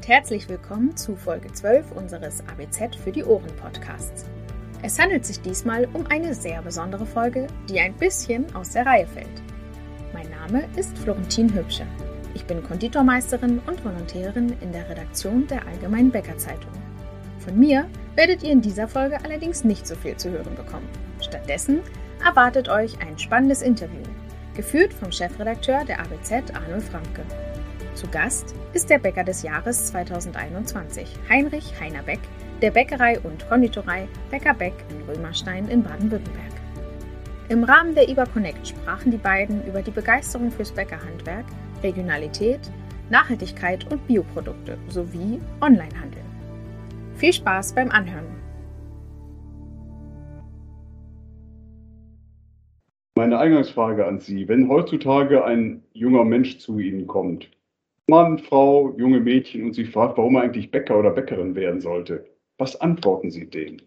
und 0.00 0.08
herzlich 0.08 0.48
willkommen 0.48 0.96
zu 0.96 1.14
Folge 1.14 1.52
12 1.52 1.92
unseres 1.92 2.42
ABZ 2.48 2.96
für 2.96 3.12
die 3.12 3.22
Ohren 3.22 3.54
Podcasts. 3.56 4.24
Es 4.80 4.98
handelt 4.98 5.26
sich 5.26 5.42
diesmal 5.42 5.86
um 5.92 6.06
eine 6.06 6.32
sehr 6.32 6.62
besondere 6.62 7.04
Folge, 7.04 7.48
die 7.68 7.78
ein 7.78 7.92
bisschen 7.92 8.46
aus 8.56 8.70
der 8.70 8.86
Reihe 8.86 9.06
fällt. 9.06 9.42
Mein 10.14 10.30
Name 10.30 10.66
ist 10.74 10.96
Florentin 10.96 11.52
Hübsche. 11.52 11.86
Ich 12.32 12.46
bin 12.46 12.62
Konditormeisterin 12.62 13.58
und 13.66 13.84
Volontärin 13.84 14.56
in 14.62 14.72
der 14.72 14.88
Redaktion 14.88 15.46
der 15.48 15.66
Allgemeinen 15.66 16.10
Bäckerzeitung. 16.10 16.72
Von 17.38 17.58
mir 17.58 17.86
werdet 18.14 18.42
ihr 18.42 18.52
in 18.52 18.62
dieser 18.62 18.88
Folge 18.88 19.22
allerdings 19.22 19.64
nicht 19.64 19.86
so 19.86 19.94
viel 19.96 20.16
zu 20.16 20.30
hören 20.30 20.54
bekommen. 20.54 20.88
Stattdessen 21.20 21.80
erwartet 22.24 22.70
euch 22.70 22.98
ein 23.02 23.18
spannendes 23.18 23.60
Interview, 23.60 24.00
geführt 24.56 24.94
vom 24.94 25.12
Chefredakteur 25.12 25.84
der 25.84 26.00
ABZ 26.00 26.54
Arnold 26.54 26.84
Franke. 26.84 27.22
Zu 28.00 28.08
Gast 28.08 28.54
ist 28.72 28.88
der 28.88 28.98
Bäcker 28.98 29.24
des 29.24 29.42
Jahres 29.42 29.88
2021, 29.88 31.18
Heinrich 31.28 31.78
Heiner 31.78 32.02
Beck, 32.02 32.20
der 32.62 32.70
Bäckerei 32.70 33.20
und 33.20 33.46
Konditorei 33.46 34.08
Bäcker 34.30 34.54
Beck 34.54 34.72
in 34.88 35.02
Römerstein 35.02 35.68
in 35.68 35.82
Baden-Württemberg. 35.82 36.52
Im 37.50 37.62
Rahmen 37.62 37.94
der 37.94 38.08
IBA 38.08 38.24
Connect 38.24 38.68
sprachen 38.68 39.10
die 39.10 39.18
beiden 39.18 39.62
über 39.66 39.82
die 39.82 39.90
Begeisterung 39.90 40.50
fürs 40.50 40.72
Bäckerhandwerk, 40.72 41.44
Regionalität, 41.82 42.72
Nachhaltigkeit 43.10 43.92
und 43.92 44.06
Bioprodukte 44.06 44.78
sowie 44.88 45.38
Onlinehandel. 45.60 46.22
Viel 47.16 47.34
Spaß 47.34 47.74
beim 47.74 47.90
Anhören! 47.90 48.24
Meine 53.14 53.38
Eingangsfrage 53.38 54.06
an 54.06 54.20
Sie. 54.20 54.48
Wenn 54.48 54.70
heutzutage 54.70 55.44
ein 55.44 55.82
junger 55.92 56.24
Mensch 56.24 56.56
zu 56.60 56.78
Ihnen 56.78 57.06
kommt, 57.06 57.50
Mann, 58.10 58.38
Frau, 58.38 58.94
junge 58.98 59.20
Mädchen 59.20 59.64
und 59.64 59.74
sie 59.74 59.86
fragt, 59.86 60.18
warum 60.18 60.34
er 60.34 60.42
eigentlich 60.42 60.70
Bäcker 60.70 60.98
oder 60.98 61.12
Bäckerin 61.12 61.54
werden 61.54 61.80
sollte, 61.80 62.28
was 62.58 62.80
antworten 62.80 63.30
Sie 63.30 63.48
dem? 63.48 63.80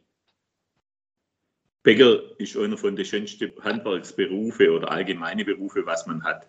Bäcker 1.83 2.39
ist 2.39 2.55
einer 2.55 2.77
von 2.77 2.95
den 2.95 3.05
schönsten 3.05 3.51
Handwerksberufe 3.61 4.71
oder 4.71 4.89
allgemeine 4.89 5.44
Berufe, 5.44 5.85
was 5.85 6.07
man 6.07 6.23
hat. 6.23 6.47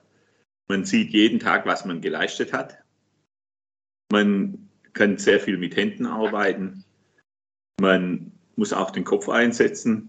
Man 0.69 0.85
sieht 0.85 1.11
jeden 1.11 1.41
Tag, 1.41 1.67
was 1.67 1.85
man 1.85 2.01
geleistet 2.01 2.53
hat. 2.53 2.79
Man 4.13 4.71
kann 4.93 5.19
sehr 5.19 5.41
viel 5.41 5.59
mit 5.59 5.77
Händen 5.77 6.07
arbeiten. 6.07 6.85
Man 7.81 8.31
muss 8.55 8.73
auch 8.73 8.93
den 8.93 9.03
Kopf 9.05 9.29
einsetzen. 9.29 10.09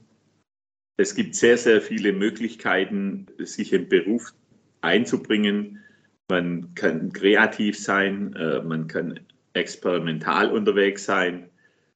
Es 0.97 1.15
gibt 1.15 1.33
sehr, 1.33 1.57
sehr 1.57 1.81
viele 1.81 2.13
Möglichkeiten, 2.13 3.25
sich 3.39 3.73
im 3.73 3.89
Beruf 3.89 4.33
einzubringen. 4.81 5.83
Man 6.29 6.73
kann 6.73 7.13
kreativ 7.13 7.77
sein, 7.77 8.33
äh, 8.35 8.61
man 8.61 8.87
kann 8.87 9.19
experimental 9.53 10.51
unterwegs 10.51 11.05
sein, 11.05 11.49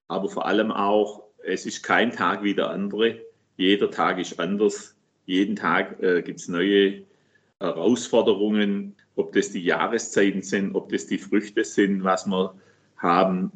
aber 0.07 0.29
vor 0.29 0.45
allem 0.45 0.71
auch, 0.71 1.23
es 1.43 1.65
ist 1.65 1.83
kein 1.83 2.11
Tag 2.11 2.43
wie 2.43 2.53
der 2.53 2.69
andere. 2.69 3.21
Jeder 3.57 3.89
Tag 3.89 4.19
ist 4.19 4.39
anders. 4.39 4.95
Jeden 5.25 5.55
Tag 5.55 6.01
äh, 6.01 6.21
gibt 6.21 6.39
es 6.39 6.47
neue 6.47 7.03
Herausforderungen, 7.59 8.95
ob 9.15 9.33
das 9.33 9.51
die 9.51 9.63
Jahreszeiten 9.63 10.41
sind, 10.41 10.75
ob 10.75 10.89
das 10.89 11.07
die 11.07 11.17
Früchte 11.17 11.63
sind, 11.63 12.03
was 12.03 12.27
wir 12.27 12.53
haben. 12.97 13.51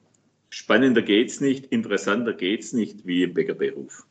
Spannender 0.49 1.01
geht 1.01 1.29
es 1.29 1.39
nicht, 1.39 1.67
interessanter 1.67 2.33
geht 2.33 2.63
es 2.63 2.73
nicht 2.73 3.05
wie 3.05 3.23
im 3.23 3.33
Bäckerberuf. 3.33 4.05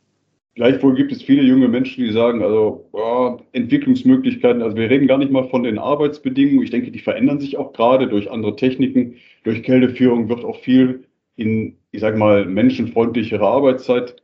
Gleichwohl 0.55 0.95
gibt 0.95 1.13
es 1.13 1.23
viele 1.23 1.43
junge 1.43 1.69
Menschen, 1.69 2.05
die 2.05 2.13
sagen, 2.13 2.43
also 2.43 2.87
oh, 2.93 3.39
Entwicklungsmöglichkeiten, 3.53 4.61
also 4.61 4.77
wir 4.77 4.91
reden 4.91 5.07
gar 5.07 5.17
nicht 5.17 5.33
mal 5.33 5.49
von 5.49 5.63
den 5.63 5.79
Arbeitsbedingungen. 5.79 6.63
Ich 6.63 6.71
denke, 6.71 6.91
die 6.91 6.99
verändern 6.99 7.41
sich 7.41 7.57
auch 7.57 7.73
gerade 7.73 8.07
durch 8.07 8.31
andere 8.31 8.55
Techniken. 8.57 9.17
Durch 9.45 9.63
Kälteführung 9.63 10.29
wird 10.29 10.45
auch 10.45 10.61
viel 10.61 11.05
in, 11.37 11.79
ich 11.91 12.01
sage 12.01 12.19
mal, 12.19 12.45
menschenfreundlichere 12.45 13.47
Arbeitszeit 13.47 14.23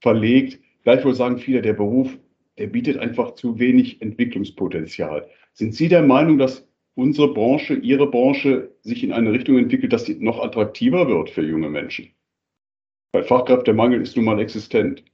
verlegt. 0.00 0.58
Gleichwohl 0.82 1.14
sagen 1.14 1.38
viele, 1.38 1.60
der 1.60 1.74
Beruf, 1.74 2.16
der 2.56 2.68
bietet 2.68 2.96
einfach 2.96 3.34
zu 3.34 3.58
wenig 3.58 4.00
Entwicklungspotenzial. 4.00 5.28
Sind 5.52 5.74
Sie 5.74 5.88
der 5.88 6.02
Meinung, 6.02 6.38
dass 6.38 6.66
unsere 6.94 7.34
Branche, 7.34 7.74
Ihre 7.74 8.10
Branche 8.10 8.70
sich 8.80 9.04
in 9.04 9.12
eine 9.12 9.32
Richtung 9.32 9.58
entwickelt, 9.58 9.92
dass 9.92 10.06
sie 10.06 10.14
noch 10.14 10.42
attraktiver 10.42 11.06
wird 11.06 11.28
für 11.28 11.42
junge 11.42 11.68
Menschen? 11.68 12.08
Weil 13.12 13.24
Fachkräftemangel 13.24 14.00
ist 14.00 14.16
nun 14.16 14.24
mal 14.24 14.40
existent. 14.40 15.04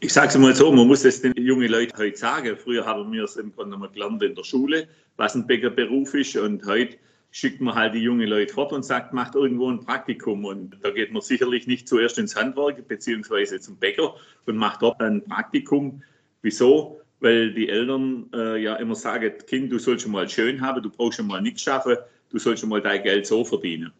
Ich 0.00 0.12
sage 0.12 0.28
es 0.28 0.38
mal 0.38 0.54
so, 0.54 0.70
man 0.70 0.86
muss 0.86 1.04
es 1.04 1.22
den 1.22 1.34
jungen 1.36 1.68
Leuten 1.68 1.96
heute 1.98 2.16
sagen. 2.16 2.56
Früher 2.56 2.86
haben 2.86 3.10
wir 3.12 3.24
es 3.24 3.36
im 3.36 3.52
Grunde 3.52 3.72
genommen 3.72 3.92
gelernt 3.92 4.22
in 4.22 4.34
der 4.34 4.44
Schule, 4.44 4.86
was 5.16 5.34
ein 5.34 5.46
Bäckerberuf 5.46 6.14
ist. 6.14 6.36
Und 6.36 6.64
heute 6.66 6.98
schickt 7.30 7.60
man 7.60 7.74
halt 7.74 7.94
die 7.94 7.98
jungen 7.98 8.28
Leute 8.28 8.52
fort 8.52 8.72
und 8.72 8.84
sagt, 8.84 9.12
macht 9.12 9.34
irgendwo 9.34 9.70
ein 9.70 9.84
Praktikum. 9.84 10.44
Und 10.44 10.78
da 10.82 10.90
geht 10.90 11.12
man 11.12 11.20
sicherlich 11.22 11.66
nicht 11.66 11.88
zuerst 11.88 12.16
ins 12.18 12.36
Handwerk 12.36 12.86
beziehungsweise 12.86 13.58
zum 13.60 13.76
Bäcker 13.76 14.14
und 14.46 14.56
macht 14.56 14.82
dort 14.82 15.00
ein 15.00 15.24
Praktikum. 15.24 16.02
Wieso? 16.42 17.00
Weil 17.20 17.52
die 17.52 17.68
Eltern 17.68 18.30
äh, 18.32 18.62
ja 18.62 18.76
immer 18.76 18.94
sagen, 18.94 19.32
Kind, 19.48 19.72
du 19.72 19.80
sollst 19.80 20.04
schon 20.04 20.12
mal 20.12 20.28
schön 20.28 20.60
haben, 20.60 20.80
du 20.80 20.90
brauchst 20.90 21.16
schon 21.16 21.26
mal 21.26 21.42
nichts 21.42 21.62
schaffen, 21.62 21.96
du 22.30 22.38
sollst 22.38 22.60
schon 22.60 22.70
mal 22.70 22.80
dein 22.80 23.02
Geld 23.02 23.26
so 23.26 23.44
verdienen. 23.44 23.92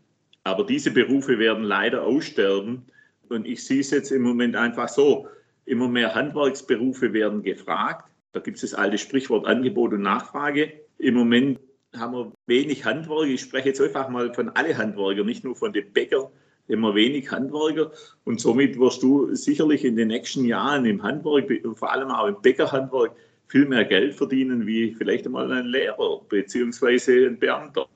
Aber 0.45 0.65
diese 0.65 0.93
Berufe 0.93 1.41
werden 1.41 1.65
leider 1.65 2.05
aussterben. 2.05 2.87
Und 3.29 3.47
ich 3.47 3.65
sehe 3.65 3.81
es 3.81 3.91
jetzt 3.91 4.13
im 4.13 4.23
Moment 4.23 4.55
einfach 4.55 4.89
so 4.89 5.27
Immer 5.69 5.89
mehr 5.89 6.15
Handwerksberufe 6.15 7.13
werden 7.13 7.43
gefragt. 7.43 8.11
Da 8.33 8.41
gibt 8.41 8.57
es 8.57 8.63
das 8.63 8.73
alte 8.73 8.97
Sprichwort 8.97 9.47
Angebot 9.47 9.93
und 9.93 10.01
Nachfrage. 10.01 10.73
Im 10.97 11.15
Moment 11.15 11.61
haben 11.95 12.15
wir 12.15 12.33
wenig 12.47 12.87
Handwerker. 12.87 13.27
Ich 13.27 13.43
spreche 13.43 13.69
jetzt 13.69 13.81
einfach 13.83 14.09
mal 14.09 14.33
von 14.33 14.49
alle 14.49 14.79
Handwerker, 14.79 15.25
nicht 15.25 15.45
nur 15.45 15.55
von 15.55 15.75
den 15.75 15.93
Bäckern. 15.93 16.29
Immer 16.69 16.95
wenig 16.95 17.31
Handwerker 17.31 17.93
und 18.25 18.41
somit 18.41 18.79
wirst 18.79 19.03
du 19.03 19.35
sicherlich 19.35 19.85
in 19.85 19.97
den 19.97 20.09
nächsten 20.09 20.45
Jahren 20.45 20.87
im 20.87 21.03
Handwerk, 21.03 21.51
vor 21.75 21.93
allem 21.93 22.11
auch 22.11 22.27
im 22.27 22.41
Bäckerhandwerk, 22.41 23.13
viel 23.47 23.67
mehr 23.67 23.85
Geld 23.85 24.15
verdienen 24.15 24.67
wie 24.67 24.95
vielleicht 24.95 25.27
einmal 25.27 25.51
ein 25.51 25.67
Lehrer 25.67 26.23
beziehungsweise 26.29 27.27
ein 27.27 27.39
Beamter. 27.39 27.89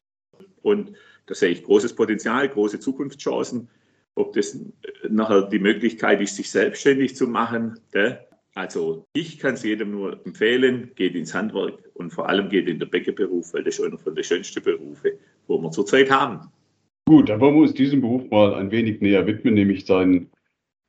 Und 0.63 0.93
da 1.27 1.35
sehe 1.35 1.51
ich 1.51 1.63
großes 1.63 1.95
Potenzial, 1.95 2.49
große 2.49 2.81
Zukunftschancen 2.81 3.69
ob 4.15 4.33
das 4.35 4.59
nachher 5.09 5.43
die 5.49 5.59
Möglichkeit 5.59 6.21
ist, 6.21 6.37
sich 6.37 6.51
selbstständig 6.51 7.17
zu 7.17 7.27
machen. 7.27 7.79
Gell? 7.93 8.21
Also 8.55 9.07
ich 9.15 9.39
kann 9.39 9.55
es 9.55 9.63
jedem 9.63 9.93
nur 9.93 10.21
empfehlen, 10.27 10.91
geht 10.95 11.15
ins 11.15 11.35
Handwerk 11.35 11.79
und 11.95 12.11
vor 12.11 12.29
allem 12.29 12.49
geht 12.49 12.69
in 12.69 12.79
den 12.79 12.91
Bäckerberuf, 12.91 13.55
weil 13.55 13.65
das 13.65 13.79
ist 13.79 13.85
einer 13.85 13.99
von 13.99 14.15
den 14.15 14.25
schönsten 14.25 14.63
Berufe, 14.63 15.19
wo 15.47 15.59
wir 15.59 15.71
zurzeit 15.71 16.11
haben. 16.11 16.41
Gut, 17.07 17.29
dann 17.29 17.41
wollen 17.41 17.55
wir 17.55 17.63
uns 17.63 17.75
diesem 17.75 18.01
Beruf 18.01 18.31
mal 18.31 18.55
ein 18.55 18.71
wenig 18.71 19.01
näher 19.01 19.27
widmen, 19.27 19.55
nämlich 19.55 19.87
seinen, 19.87 20.31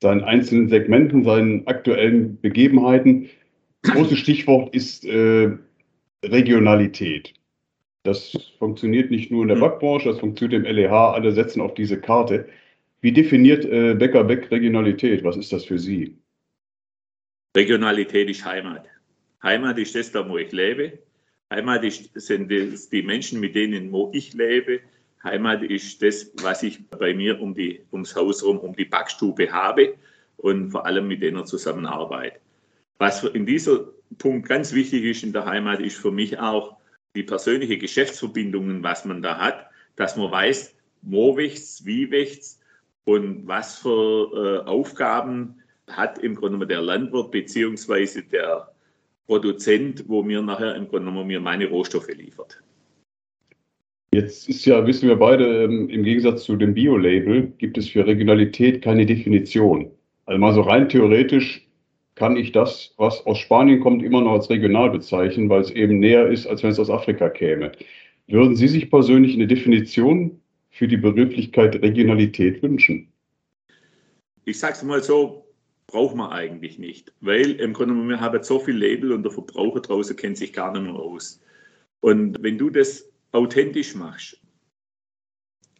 seinen 0.02 0.22
einzelnen 0.22 0.68
Segmenten, 0.68 1.24
seinen 1.24 1.66
aktuellen 1.66 2.38
Begebenheiten. 2.40 3.30
Großes 3.82 4.18
Stichwort 4.18 4.74
ist 4.74 5.04
äh, 5.04 5.50
Regionalität. 6.24 7.34
Das 8.04 8.36
funktioniert 8.58 9.10
nicht 9.10 9.30
nur 9.30 9.42
in 9.42 9.48
der 9.48 9.56
hm. 9.56 9.62
Backbranche, 9.62 10.10
das 10.10 10.20
funktioniert 10.20 10.64
im 10.66 10.76
LEH, 10.76 11.14
alle 11.14 11.32
setzen 11.32 11.62
auf 11.62 11.72
diese 11.74 11.98
Karte. 11.98 12.46
Wie 13.04 13.12
definiert 13.12 13.66
äh, 13.66 13.92
Becker 13.92 14.24
Beck 14.24 14.50
Regionalität? 14.50 15.22
Was 15.24 15.36
ist 15.36 15.52
das 15.52 15.66
für 15.66 15.78
Sie? 15.78 16.16
Regionalität 17.54 18.30
ist 18.30 18.46
Heimat. 18.46 18.86
Heimat 19.42 19.76
ist 19.76 19.94
das, 19.94 20.10
da 20.10 20.26
wo 20.26 20.38
ich 20.38 20.52
lebe. 20.52 21.00
Heimat 21.52 21.84
ist, 21.84 22.18
sind 22.18 22.50
das 22.50 22.88
die 22.88 23.02
Menschen, 23.02 23.40
mit 23.40 23.54
denen 23.54 23.92
wo 23.92 24.10
ich 24.14 24.32
lebe. 24.32 24.80
Heimat 25.22 25.62
ist 25.64 26.00
das, 26.00 26.32
was 26.40 26.62
ich 26.62 26.88
bei 26.88 27.12
mir 27.12 27.42
um 27.42 27.54
die, 27.54 27.82
ums 27.92 28.16
Haus 28.16 28.40
herum, 28.40 28.60
um 28.60 28.74
die 28.74 28.86
Backstube 28.86 29.52
habe 29.52 29.96
und 30.38 30.70
vor 30.70 30.86
allem 30.86 31.06
mit 31.06 31.20
denen 31.20 31.44
zusammenarbeite. 31.44 32.40
Was 32.96 33.22
in 33.22 33.44
dieser 33.44 33.86
Punkt 34.16 34.48
ganz 34.48 34.72
wichtig 34.72 35.04
ist 35.04 35.24
in 35.24 35.34
der 35.34 35.44
Heimat, 35.44 35.80
ist 35.80 35.98
für 35.98 36.10
mich 36.10 36.38
auch 36.38 36.78
die 37.14 37.22
persönliche 37.22 37.76
Geschäftsverbindungen, 37.76 38.82
was 38.82 39.04
man 39.04 39.20
da 39.20 39.36
hat, 39.36 39.66
dass 39.96 40.16
man 40.16 40.30
weiß, 40.30 40.74
wo 41.02 41.36
wächst 41.36 41.84
wie 41.84 42.10
wächst 42.10 42.63
und 43.04 43.46
was 43.46 43.78
für 43.78 44.62
äh, 44.64 44.68
Aufgaben 44.68 45.56
hat 45.88 46.18
im 46.18 46.34
Grunde 46.34 46.58
genommen 46.58 46.68
der 46.68 46.82
Landwirt 46.82 47.30
beziehungsweise 47.30 48.22
der 48.22 48.68
Produzent, 49.26 50.04
wo 50.08 50.22
mir 50.22 50.42
nachher 50.42 50.74
im 50.74 50.88
Grunde 50.88 51.06
genommen 51.06 51.26
mir 51.26 51.40
meine 51.40 51.68
Rohstoffe 51.68 52.08
liefert. 52.08 52.62
Jetzt 54.12 54.48
ist 54.48 54.64
ja, 54.64 54.86
wissen 54.86 55.08
wir 55.08 55.16
beide, 55.16 55.64
ähm, 55.64 55.88
im 55.88 56.04
Gegensatz 56.04 56.44
zu 56.44 56.56
dem 56.56 56.74
Bio-Label 56.74 57.52
gibt 57.58 57.76
es 57.76 57.88
für 57.88 58.06
Regionalität 58.06 58.82
keine 58.82 59.06
Definition. 59.06 59.90
Also 60.26 60.38
mal 60.38 60.54
so 60.54 60.60
rein 60.60 60.88
theoretisch 60.88 61.66
kann 62.14 62.36
ich 62.36 62.52
das, 62.52 62.94
was 62.96 63.26
aus 63.26 63.38
Spanien 63.38 63.80
kommt, 63.80 64.04
immer 64.04 64.20
noch 64.20 64.32
als 64.32 64.48
regional 64.50 64.90
bezeichnen, 64.90 65.48
weil 65.48 65.62
es 65.62 65.70
eben 65.70 65.98
näher 65.98 66.28
ist, 66.28 66.46
als 66.46 66.62
wenn 66.62 66.70
es 66.70 66.78
aus 66.78 66.90
Afrika 66.90 67.28
käme. 67.28 67.72
Würden 68.28 68.54
Sie 68.54 68.68
sich 68.68 68.88
persönlich 68.88 69.34
eine 69.34 69.48
Definition 69.48 70.40
für 70.74 70.88
die 70.88 70.96
Begrifflichkeit 70.96 71.76
Regionalität 71.76 72.62
wünschen? 72.62 73.08
Ich 74.44 74.58
sage 74.58 74.74
es 74.74 74.82
mal 74.82 75.02
so, 75.02 75.46
braucht 75.86 76.16
man 76.16 76.32
eigentlich 76.32 76.78
nicht, 76.78 77.12
weil 77.20 77.52
im 77.52 77.72
Grunde 77.72 77.94
genommen, 77.94 78.10
wir 78.10 78.20
haben 78.20 78.42
so 78.42 78.58
viel 78.58 78.76
Label 78.76 79.12
und 79.12 79.22
der 79.22 79.30
Verbraucher 79.30 79.80
draußen 79.80 80.16
kennt 80.16 80.36
sich 80.36 80.52
gar 80.52 80.72
nicht 80.72 80.82
mehr 80.82 80.94
aus. 80.94 81.40
Und 82.00 82.36
wenn 82.42 82.58
du 82.58 82.70
das 82.70 83.08
authentisch 83.30 83.94
machst, 83.94 84.40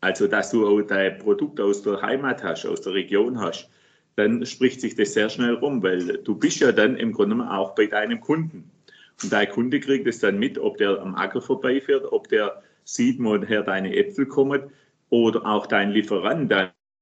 also 0.01 0.29
dass 0.29 0.51
du 0.51 0.67
auch 0.67 0.83
dein 0.83 1.19
Produkt 1.19 1.61
aus 1.61 1.83
der 1.83 2.01
Heimat 2.01 2.45
hast, 2.45 2.65
aus 2.65 2.81
der 2.83 2.95
Region 2.95 3.41
hast, 3.41 3.69
dann 4.17 4.47
spricht 4.47 4.81
sich 4.81 4.95
das 4.95 5.13
sehr 5.13 5.29
schnell 5.29 5.55
rum, 5.55 5.83
weil 5.83 6.19
du 6.19 6.37
bist 6.37 6.61
ja 6.61 6.71
dann 6.71 6.97
im 6.97 7.13
Grunde 7.13 7.51
auch 7.51 7.75
bei 7.75 7.87
deinem 7.87 8.21
Kunden. 8.21 8.71
Und 9.23 9.33
dein 9.33 9.49
Kunde 9.49 9.81
kriegt 9.81 10.07
es 10.07 10.21
dann 10.21 10.39
mit, 10.39 10.57
ob 10.57 10.77
der 10.77 11.01
am 11.01 11.17
Acker 11.17 11.43
vorbeifährt, 11.43 12.05
ob 12.13 12.29
der 12.29 12.63
sieht, 12.85 13.19
woher 13.19 13.63
deine 13.63 13.97
Äpfel 13.97 14.27
kommen 14.27 14.71
oder 15.15 15.47
auch 15.47 15.67
dein 15.67 15.93
Lieferant. 15.93 16.53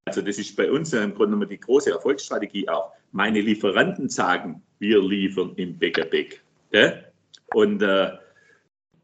Also 0.05 0.21
das 0.21 0.39
ist 0.39 0.55
bei 0.55 0.71
uns 0.71 0.93
im 0.93 1.15
Grunde 1.15 1.47
die 1.47 1.59
große 1.59 1.91
Erfolgsstrategie 1.91 2.69
auch. 2.69 2.93
Meine 3.13 3.41
Lieferanten 3.41 4.11
sagen, 4.11 4.63
wir 4.79 5.01
liefern 5.03 5.53
im 5.57 5.79
Bäckerbeck. 5.79 6.43
Ja? 6.73 6.93
Und 7.55 7.83
äh, 7.83 8.11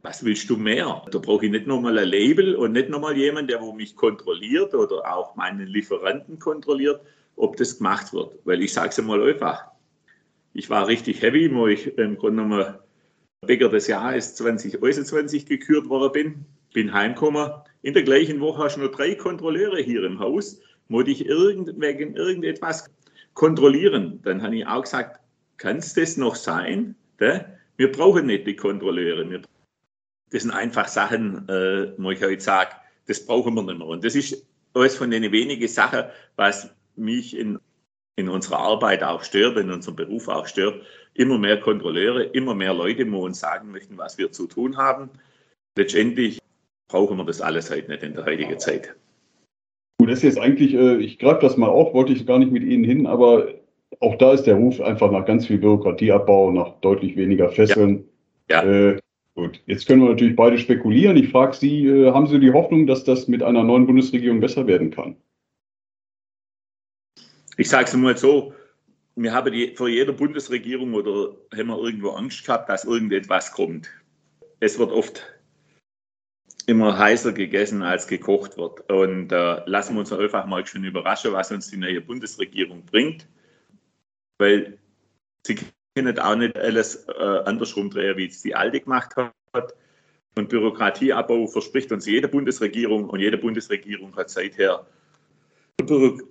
was 0.02 0.25
willst 0.25 0.50
du 0.50 0.58
mehr? 0.58 1.02
Da 1.10 1.19
brauche 1.19 1.46
ich 1.46 1.50
nicht 1.50 1.66
nochmal 1.66 1.99
ein 1.99 2.08
Label 2.08 2.55
und 2.55 2.72
nicht 2.72 2.90
nochmal 2.90 3.16
jemand, 3.16 3.50
der 3.50 3.62
wo 3.62 3.72
mich 3.72 3.96
kontrolliert 3.96 4.75
oder 4.75 5.10
auch 5.16 5.37
meinen 5.37 5.66
Lieferanten 5.66 6.38
kontrolliert, 6.38 7.00
ob 7.37 7.56
das 7.56 7.78
gemacht 7.78 8.12
wird. 8.12 8.34
Weil 8.44 8.62
ich 8.62 8.75
sage 8.75 8.90
es 8.90 8.99
einmal 8.99 9.26
einfach, 9.26 9.64
ich 10.52 10.69
war 10.69 10.87
richtig 10.87 11.22
heavy, 11.22 11.55
wo 11.55 11.66
ich 11.66 11.96
im 11.96 12.16
Grunde 12.19 12.43
genommen 12.43 12.75
Bäcker 13.46 13.70
des 13.70 13.87
Jahres 13.87 14.34
2021 14.34 15.46
gekürt 15.46 15.88
worden 15.88 16.12
bin, 16.12 16.44
bin 16.75 16.93
heimgekommen. 16.93 17.50
In 17.83 17.95
der 17.95 18.03
gleichen 18.03 18.41
Woche 18.41 18.65
hast 18.65 18.77
du 18.77 18.81
nur 18.81 18.91
drei 18.91 19.15
Kontrolleure 19.15 19.81
hier 19.81 20.05
im 20.05 20.19
Haus, 20.19 20.61
wo 20.89 21.03
dich 21.03 21.27
irgend, 21.27 21.81
wegen 21.81 22.17
irgendetwas 22.17 22.91
kontrollieren. 23.35 24.21
Dann 24.25 24.43
habe 24.43 24.57
ich 24.57 24.67
auch 24.67 24.83
gesagt, 24.83 25.21
kann 25.59 25.77
es 25.77 25.95
das 25.95 26.17
noch 26.17 26.35
sein? 26.35 26.97
Wir 27.19 27.93
brauchen 27.93 28.27
nicht 28.27 28.47
die 28.47 28.57
Kontrolleure. 28.57 29.43
Das 30.31 30.43
sind 30.43 30.51
einfach 30.51 30.89
Sachen, 30.89 31.49
äh, 31.49 31.93
wo 31.99 32.11
ich 32.11 32.23
heute 32.23 32.41
sage, 32.41 32.73
das 33.07 33.25
brauchen 33.25 33.55
wir 33.55 33.63
nicht 33.63 33.79
mehr. 33.79 33.87
Und 33.87 34.05
das 34.05 34.15
ist 34.15 34.47
alles 34.75 34.97
von 34.97 35.11
den 35.11 35.31
wenigen 35.31 35.69
Sachen, 35.69 36.05
was 36.37 36.71
mich 36.97 37.37
in, 37.37 37.59
in 38.17 38.29
unserer 38.29 38.59
Arbeit 38.59 39.03
auch 39.03 39.23
stört, 39.23 39.57
in 39.57 39.71
unserem 39.71 39.97
Beruf 39.97 40.29
auch 40.29 40.47
stört. 40.47 40.85
Immer 41.15 41.39
mehr 41.39 41.61
Kontrolleure, 41.61 42.25
immer 42.25 42.55
mehr 42.55 42.75
Leute, 42.75 43.05
die 43.05 43.11
uns 43.11 43.41
sagen 43.41 43.71
möchten, 43.71 43.97
was 43.97 44.19
wir 44.19 44.33
zu 44.33 44.47
tun 44.47 44.77
haben. 44.77 45.11
Letztendlich 45.77 46.41
brauchen 46.88 47.17
wir 47.17 47.25
das 47.25 47.40
alles 47.40 47.70
heute 47.70 47.90
nicht 47.90 48.02
in 48.02 48.14
der 48.14 48.25
heutigen 48.25 48.58
Zeit. 48.58 48.96
Gut, 49.99 50.11
das 50.11 50.19
ist 50.19 50.25
jetzt 50.25 50.38
eigentlich, 50.38 50.75
äh, 50.75 50.96
ich 50.96 51.19
greife 51.19 51.40
das 51.43 51.56
mal 51.56 51.69
auf, 51.69 51.93
wollte 51.94 52.12
ich 52.12 52.26
gar 52.26 52.38
nicht 52.38 52.52
mit 52.52 52.62
Ihnen 52.62 52.85
hin, 52.85 53.06
aber 53.06 53.49
auch 54.00 54.17
da 54.17 54.32
ist 54.32 54.44
der 54.44 54.55
Ruf 54.55 54.81
einfach 54.81 55.11
nach 55.11 55.26
ganz 55.26 55.46
viel 55.46 55.58
Bürokratieabbau, 55.58 56.52
nach 56.52 56.81
deutlich 56.81 57.17
weniger 57.17 57.50
Fesseln. 57.50 58.05
Ja. 58.49 58.64
ja. 58.64 58.90
Äh, 58.90 58.99
gut, 59.35 59.61
jetzt 59.67 59.87
können 59.87 60.02
wir 60.02 60.11
natürlich 60.11 60.37
beide 60.37 60.58
spekulieren. 60.58 61.17
Ich 61.17 61.31
frage 61.31 61.55
Sie, 61.55 61.87
äh, 61.87 62.12
haben 62.12 62.26
Sie 62.26 62.38
die 62.38 62.52
Hoffnung, 62.52 62.87
dass 62.87 63.05
das 63.05 63.29
mit 63.29 63.43
einer 63.43 63.64
neuen 63.64 63.87
Bundesregierung 63.87 64.41
besser 64.41 64.67
werden 64.67 64.91
kann? 64.91 65.17
Ich 67.56 67.69
sage 67.69 67.87
es 67.87 67.94
mal 67.94 68.17
so, 68.17 68.55
wir 69.17 69.34
haben 69.34 69.52
die, 69.52 69.75
vor 69.75 69.88
jeder 69.88 70.12
Bundesregierung 70.12 70.94
oder 70.94 71.34
haben 71.56 71.67
wir 71.67 71.79
irgendwo 71.82 72.11
Angst 72.11 72.46
gehabt, 72.46 72.69
dass 72.69 72.84
irgendetwas 72.84 73.50
kommt. 73.50 73.88
Es 74.61 74.79
wird 74.79 74.93
oft 74.93 75.38
immer 76.69 76.99
heißer 76.99 77.32
gegessen, 77.32 77.82
als 77.82 78.06
gekocht 78.06 78.59
wird. 78.59 78.91
Und 78.91 79.32
äh, 79.32 79.62
lassen 79.65 79.94
wir 79.94 80.00
uns 80.00 80.12
einfach 80.12 80.44
mal 80.47 80.67
schon 80.67 80.85
überraschen, 80.85 81.32
was 81.32 81.50
uns 81.50 81.70
die 81.70 81.79
neue 81.79 82.03
Bundesregierung 82.03 82.85
bringt. 82.85 83.26
Weil 84.37 84.79
sie 85.47 85.56
können 85.97 86.19
auch 86.19 86.37
nicht 86.37 86.59
alles 86.59 87.06
äh, 87.09 87.23
andersrum 87.47 87.88
drehen, 87.88 88.19
wie 88.19 88.26
es 88.26 88.43
die 88.43 88.55
alte 88.55 88.81
gemacht 88.81 89.17
hat. 89.17 89.75
Und 90.37 90.50
Bürokratieabbau 90.50 91.47
verspricht 91.47 91.91
uns 91.91 92.06
jede 92.06 92.29
Bundesregierung 92.29 93.09
und 93.09 93.20
jede 93.20 93.38
Bundesregierung 93.38 94.15
hat 94.15 94.29
seither 94.29 94.87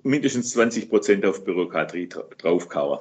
mindestens 0.03 0.51
20 0.51 0.87
Prozent 0.89 1.25
auf 1.25 1.43
Bürokratie 1.43 2.07
draufkauen. 2.37 2.99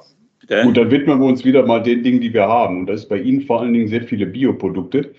Gut, 0.63 0.77
dann 0.77 0.91
widmen 0.91 1.19
wir 1.19 1.25
uns 1.27 1.45
wieder 1.45 1.65
mal 1.65 1.83
den 1.83 2.03
Dingen, 2.03 2.21
die 2.21 2.33
wir 2.33 2.47
haben. 2.47 2.79
Und 2.79 2.87
das 2.87 3.01
ist 3.01 3.09
bei 3.09 3.19
Ihnen 3.19 3.41
vor 3.41 3.61
allen 3.61 3.73
Dingen 3.73 3.87
sehr 3.87 4.03
viele 4.03 4.25
Bioprodukte, 4.25 5.13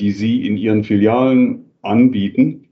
die 0.00 0.12
Sie 0.12 0.46
in 0.46 0.56
Ihren 0.56 0.84
Filialen 0.84 1.70
anbieten. 1.82 2.68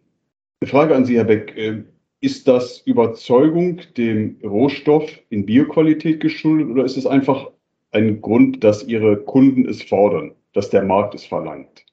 Eine 0.60 0.70
Frage 0.70 0.94
an 0.94 1.04
Sie, 1.04 1.16
Herr 1.16 1.24
Beck. 1.24 1.56
Äh, 1.56 1.84
ist 2.20 2.48
das 2.48 2.80
Überzeugung 2.80 3.82
dem 3.96 4.40
Rohstoff 4.42 5.10
in 5.28 5.44
Bioqualität 5.44 6.20
geschuldet 6.20 6.68
oder 6.68 6.84
ist 6.84 6.96
es 6.96 7.06
einfach 7.06 7.50
ein 7.90 8.20
Grund, 8.20 8.64
dass 8.64 8.84
Ihre 8.84 9.16
Kunden 9.16 9.68
es 9.68 9.82
fordern, 9.82 10.34
dass 10.52 10.70
der 10.70 10.82
Markt 10.82 11.14
es 11.14 11.24
verlangt? 11.24 11.84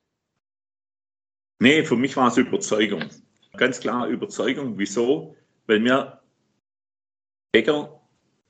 Nee, 1.59 1.83
für 1.83 1.95
mich 1.95 2.15
war 2.15 2.29
es 2.29 2.37
Überzeugung. 2.37 3.03
Ganz 3.57 3.79
klar 3.79 4.07
Überzeugung. 4.07 4.73
Wieso? 4.77 5.35
Weil 5.67 5.83
wir 5.83 6.19
Bäcker, 7.51 8.01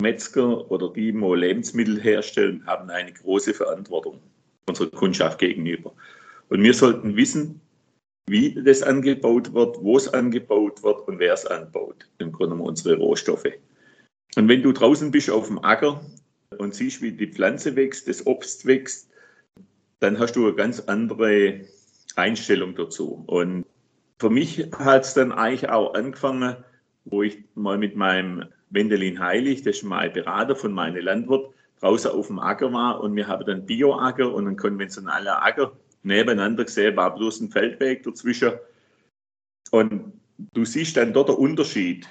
Metzger 0.02 0.72
oder 0.72 0.90
die, 0.94 1.12
die 1.12 1.18
Lebensmittel 1.18 2.02
herstellen, 2.02 2.66
haben 2.66 2.90
eine 2.90 3.12
große 3.12 3.54
Verantwortung 3.54 4.22
unserer 4.68 4.90
Kundschaft 4.92 5.40
gegenüber. 5.40 5.94
Und 6.54 6.62
wir 6.62 6.76
sollten 6.76 7.16
wissen, 7.16 7.62
wie 8.28 8.54
das 8.54 8.84
angebaut 8.84 9.56
wird, 9.56 9.82
wo 9.82 9.98
es 9.98 10.08
angebaut 10.08 10.84
wird 10.84 11.08
und 11.08 11.18
wer 11.18 11.34
es 11.34 11.48
anbaut. 11.48 12.08
Im 12.20 12.32
Grunde 12.32 12.56
unsere 12.58 12.96
Rohstoffe. 12.96 13.50
Und 14.36 14.48
wenn 14.48 14.62
du 14.62 14.72
draußen 14.72 15.10
bist 15.10 15.32
auf 15.32 15.48
dem 15.48 15.66
Acker 15.66 16.00
und 16.60 16.76
siehst, 16.76 17.02
wie 17.02 17.12
die 17.12 17.26
Pflanze 17.26 17.76
wächst, 17.76 18.08
das 18.08 18.28
Obst 18.28 18.68
wächst, 18.68 19.10
dann 20.00 20.20
hast 20.20 20.36
du 20.36 20.46
eine 20.46 20.54
ganz 20.54 20.80
andere 20.82 21.62
Einstellung 22.18 22.76
dazu. 22.76 23.24
Und 23.26 23.66
für 24.20 24.30
mich 24.30 24.60
hat 24.78 25.06
es 25.06 25.16
dann 25.16 25.32
eigentlich 25.32 25.72
auch 25.72 25.96
angefangen, 25.96 26.58
wo 27.06 27.24
ich 27.24 27.40
mal 27.56 27.80
mit 27.80 27.96
meinem 27.96 28.46
Wendelin 28.70 29.20
Heilig, 29.20 29.64
das 29.64 29.78
ist 29.78 29.84
mein 29.86 30.14
Berater 30.14 30.56
von 30.56 30.72
meinem 30.72 31.04
Landwirt, 31.04 31.50
draußen 31.80 32.12
auf 32.12 32.28
dem 32.28 32.38
Acker 32.38 32.72
war 32.72 33.02
und 33.02 33.16
wir 33.16 33.28
haben 33.28 33.44
dann 33.44 33.66
Bioacker 33.66 34.32
und 34.32 34.46
einen 34.46 34.56
konventionellen 34.56 35.30
Acker 35.30 35.72
nebeneinander 36.04 36.66
gesehen, 36.66 36.96
war 36.96 37.16
bloß 37.16 37.42
ein 37.42 37.50
Feldweg 37.50 38.04
dazwischen. 38.04 38.54
Und 39.72 40.14
du 40.54 40.66
siehst 40.66 40.98
dann 40.98 41.14
dort 41.14 41.30
den 41.30 41.36
Unterschied. 41.36 42.08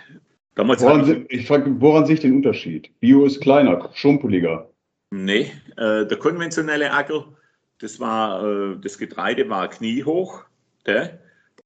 Damals 0.54 0.82
woran, 0.82 1.26
ich, 1.28 1.40
ich 1.40 1.46
frage, 1.46 1.80
woran 1.80 2.06
sich 2.06 2.20
den 2.20 2.36
Unterschied? 2.36 2.90
Bio 3.00 3.24
ist 3.24 3.40
kleiner, 3.40 3.90
schrumpeliger. 3.94 4.70
Nee, 5.10 5.52
äh, 5.76 6.06
der 6.06 6.17
konventionelle 6.19 6.90
Acker, 6.90 7.26
das 7.78 8.00
war, 8.00 8.44
äh, 8.44 8.76
das 8.81 8.98
Getreide 8.98 9.48
war 9.48 9.69
kniehoch. 9.69 10.44
Der, 10.86 11.20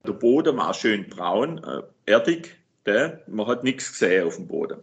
der 0.07 0.13
Boden 0.13 0.57
war 0.57 0.75
schön 0.75 1.09
braun, 1.09 1.59
äh, 1.65 1.83
erdig 2.11 2.57
der, 2.87 3.23
man 3.27 3.47
hat 3.47 3.65
nichts 3.65 3.91
gesehen 3.91 4.27
auf 4.27 4.37
dem 4.37 4.47
Boden. 4.47 4.81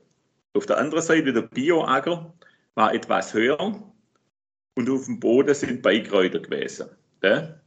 Auf 0.53 0.65
der 0.65 0.77
anderen 0.77 1.03
Seite, 1.03 1.33
der 1.33 1.43
Bioacker 1.43 2.33
war 2.75 2.93
etwas 2.93 3.33
höher 3.33 3.59
und 4.75 4.89
auf 4.89 5.05
dem 5.05 5.19
Boden 5.19 5.55
sind 5.55 5.81
Beikräuter 5.81 6.39
gewesen. 6.39 6.89
Der. 7.23 7.59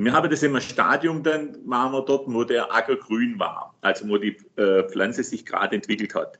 Wir 0.00 0.12
haben 0.12 0.30
das 0.30 0.44
im 0.44 0.60
Stadium 0.60 1.24
dann, 1.24 1.56
waren 1.68 1.92
wir 1.92 2.04
dort, 2.04 2.32
wo 2.32 2.44
der 2.44 2.72
Acker 2.72 2.96
grün 2.96 3.38
war, 3.38 3.74
also 3.80 4.08
wo 4.08 4.16
die 4.16 4.36
äh, 4.56 4.84
Pflanze 4.88 5.24
sich 5.24 5.44
gerade 5.44 5.74
entwickelt 5.74 6.14
hat. 6.14 6.38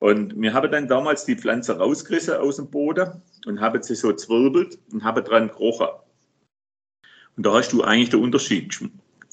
Und 0.00 0.40
wir 0.40 0.54
haben 0.54 0.70
dann 0.70 0.88
damals 0.88 1.24
die 1.24 1.36
Pflanze 1.36 1.76
rausgerissen 1.76 2.36
aus 2.36 2.56
dem 2.56 2.70
Boden 2.70 3.20
und 3.46 3.60
haben 3.60 3.82
sie 3.82 3.94
so 3.94 4.12
zwirbelt 4.12 4.78
und 4.92 5.04
haben 5.04 5.24
dran 5.24 5.48
gerochen. 5.48 5.88
Und 7.36 7.44
da 7.44 7.52
hast 7.52 7.72
du 7.72 7.82
eigentlich 7.82 8.10
den 8.10 8.22
Unterschied 8.22 8.78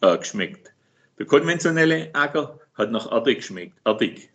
äh, 0.02 0.18
geschmeckt. 0.18 0.74
Der 1.18 1.26
konventionelle 1.26 2.14
Acker 2.14 2.60
hat 2.74 2.92
nach 2.92 3.10
Erde 3.10 3.36
geschmeckt, 3.36 3.80
erdig. 3.86 4.30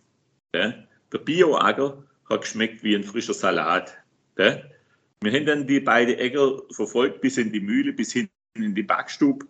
Ja. 0.54 0.72
Der 1.12 1.18
Bio-Acker 1.18 2.02
hat 2.28 2.40
geschmeckt 2.40 2.82
wie 2.82 2.94
ein 2.94 3.04
frischer 3.04 3.34
Salat. 3.34 3.92
Ja. 4.38 4.62
Wir 5.22 5.32
haben 5.32 5.44
dann 5.44 5.66
die 5.66 5.80
beiden 5.80 6.14
Äcker 6.16 6.62
verfolgt 6.70 7.20
bis 7.20 7.36
in 7.36 7.52
die 7.52 7.60
Mühle, 7.60 7.92
bis 7.92 8.12
hin 8.12 8.30
in 8.54 8.74
die 8.74 8.82
Backstube. 8.82 9.44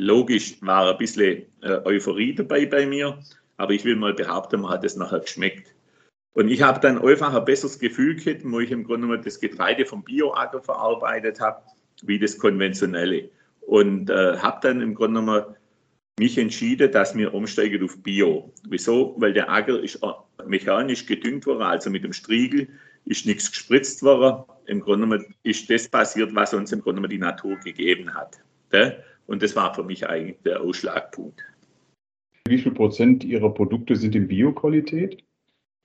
Logisch 0.00 0.56
war 0.62 0.90
ein 0.90 0.96
bisschen 0.96 1.44
äh, 1.60 1.78
Euphorie 1.84 2.34
dabei 2.34 2.64
bei 2.64 2.86
mir, 2.86 3.18
aber 3.58 3.74
ich 3.74 3.84
will 3.84 3.96
mal 3.96 4.14
behaupten, 4.14 4.62
man 4.62 4.70
hat 4.70 4.84
es 4.84 4.96
nachher 4.96 5.20
geschmeckt. 5.20 5.74
Und 6.32 6.48
ich 6.48 6.62
habe 6.62 6.80
dann 6.80 7.04
einfach 7.04 7.34
ein 7.34 7.44
besseres 7.44 7.78
Gefühl 7.78 8.16
gehabt, 8.16 8.42
wo 8.44 8.60
ich 8.60 8.70
im 8.70 8.84
Grunde 8.84 9.08
genommen 9.08 9.22
das 9.22 9.40
Getreide 9.40 9.84
vom 9.84 10.02
Bioacker 10.02 10.62
verarbeitet 10.62 11.38
habe, 11.38 11.62
wie 12.02 12.18
das 12.18 12.38
konventionelle. 12.38 13.28
Und 13.60 14.08
äh, 14.08 14.38
habe 14.38 14.60
dann 14.62 14.80
im 14.80 14.94
Grunde 14.94 15.20
genommen 15.20 15.44
mich 16.18 16.38
entschieden, 16.38 16.92
dass 16.92 17.14
wir 17.14 17.34
umsteigen 17.34 17.84
auf 17.84 18.02
Bio. 18.02 18.52
Wieso? 18.68 19.14
Weil 19.18 19.34
der 19.34 19.50
Acker 19.50 19.82
ist 19.82 20.00
mechanisch 20.46 21.04
gedüngt 21.04 21.44
worden, 21.46 21.62
also 21.62 21.90
mit 21.90 22.04
dem 22.04 22.14
Striegel 22.14 22.68
ist 23.04 23.26
nichts 23.26 23.50
gespritzt 23.50 24.02
worden. 24.02 24.44
Im 24.70 24.80
Grunde 24.80 25.08
genommen 25.08 25.34
ist 25.42 25.68
das 25.68 25.88
passiert, 25.88 26.32
was 26.32 26.54
uns 26.54 26.70
im 26.70 26.80
Grunde 26.80 27.02
genommen 27.02 27.10
die 27.10 27.18
Natur 27.18 27.56
gegeben 27.56 28.14
hat. 28.14 28.40
Und 29.26 29.42
das 29.42 29.56
war 29.56 29.74
für 29.74 29.82
mich 29.82 30.08
eigentlich 30.08 30.38
der 30.44 30.60
Ausschlagpunkt. 30.60 31.42
Wie 32.46 32.58
viel 32.58 32.72
Prozent 32.72 33.24
Ihrer 33.24 33.52
Produkte 33.52 33.96
sind 33.96 34.14
in 34.14 34.28
Bio-Qualität? 34.28 35.24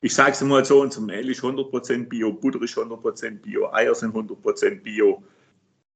Ich 0.01 0.13
sage 0.13 0.33
es 0.33 0.41
mal 0.43 0.63
so, 0.63 0.81
unser 0.81 1.01
Mehl 1.01 1.29
ist 1.29 1.41
100% 1.41 2.09
Bio, 2.09 2.31
Butter 2.31 2.61
ist 2.61 2.77
100% 2.77 3.41
Bio, 3.41 3.71
Eier 3.71 3.95
sind 3.95 4.13
100% 4.13 4.83
Bio, 4.83 5.23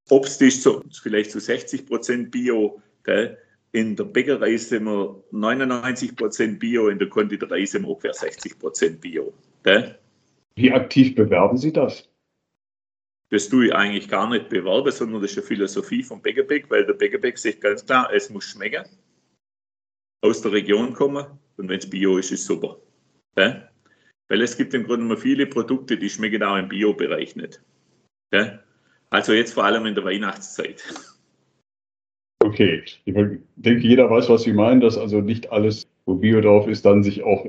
Obst 0.10 0.42
ist 0.42 0.64
so, 0.64 0.82
vielleicht 1.04 1.30
zu 1.30 1.38
60% 1.38 2.32
Bio. 2.32 2.82
Gell? 3.04 3.38
in 3.72 3.96
der 3.96 4.06
Bäckerei 4.06 4.58
sind 4.58 4.86
wir 4.86 5.24
99 5.32 6.16
Prozent 6.16 6.60
Bio, 6.60 6.88
in 6.88 6.98
der 6.98 7.10
Konditorei 7.10 7.66
sind 7.66 7.84
wir 7.84 7.90
ungefähr 7.90 8.14
60 8.14 8.58
Prozent 8.58 9.02
Bio. 9.02 9.32
Gell? 9.64 10.00
Wie 10.56 10.72
aktiv 10.72 11.14
bewerben 11.14 11.58
Sie 11.58 11.72
das? 11.72 12.09
Das 13.32 13.48
tue 13.48 13.68
ich 13.68 13.76
eigentlich 13.76 14.10
gar 14.10 14.30
nicht 14.30 14.50
bewerben, 14.50 14.92
sondern 14.92 15.22
das 15.22 15.32
ist 15.32 15.38
eine 15.38 15.48
Philosophie 15.48 16.04
vom 16.04 16.22
Bäckerbeck, 16.22 16.70
weil 16.70 16.86
der 16.86 16.94
Bäckerbeck 16.94 17.38
sagt 17.38 17.62
ganz 17.62 17.86
klar, 17.86 18.10
es 18.12 18.30
muss 18.30 18.46
schmecken, 18.46 18.86
aus 20.22 20.42
der 20.42 20.52
Region 20.52 20.94
kommen 20.94 21.26
und 21.58 21.70
wenn 21.70 21.80
es 21.80 21.90
Bio 21.90 22.18
ist, 22.18 22.32
ist 22.32 22.42
es 22.42 22.46
super. 22.48 22.78
Gell? 23.36 23.70
Weil 24.28 24.42
es 24.42 24.58
gibt 24.58 24.74
im 24.74 24.84
Grunde 24.84 25.06
mal 25.06 25.18
viele 25.18 25.46
Produkte, 25.48 25.98
die 25.98 26.10
schmecken 26.10 26.44
auch 26.44 26.58
im 26.58 26.70
Bio-Bereich 26.70 27.36
nicht. 27.36 27.62
Gell? 28.32 28.60
Also 29.12 29.34
jetzt 29.34 29.54
vor 29.54 29.64
allem 29.64 29.86
in 29.86 29.96
der 29.96 30.04
Weihnachtszeit. 30.04 30.84
Okay, 32.44 32.84
ich 33.06 33.14
denke, 33.14 33.88
jeder 33.88 34.10
weiß, 34.10 34.30
was 34.30 34.44
Sie 34.44 34.54
meinen, 34.54 34.82
dass 34.82 34.98
also 34.98 35.22
nicht 35.22 35.52
alles, 35.52 35.88
wo 36.06 36.16
Bio 36.16 36.42
drauf 36.42 36.68
ist, 36.68 36.86
dann 36.86 37.04
sich 37.04 37.22
auch 37.24 37.46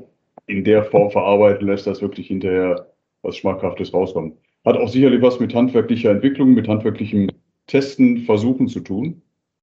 in 0.46 0.64
der 0.64 0.84
Form 0.84 1.10
verarbeiten 1.10 1.66
lässt, 1.66 1.86
dass 1.86 2.02
wirklich 2.02 2.26
hinterher 2.26 2.92
was 3.22 3.36
Schmackhaftes 3.36 3.94
rauskommt. 3.94 4.36
Hat 4.64 4.76
auch 4.76 4.88
sicherlich 4.88 5.22
was 5.22 5.40
mit 5.40 5.54
handwerklicher 5.54 6.10
Entwicklung, 6.10 6.54
mit 6.54 6.68
handwerklichem 6.68 7.30
Testen, 7.66 8.24
Versuchen 8.24 8.68
zu 8.68 8.80
tun. 8.80 9.22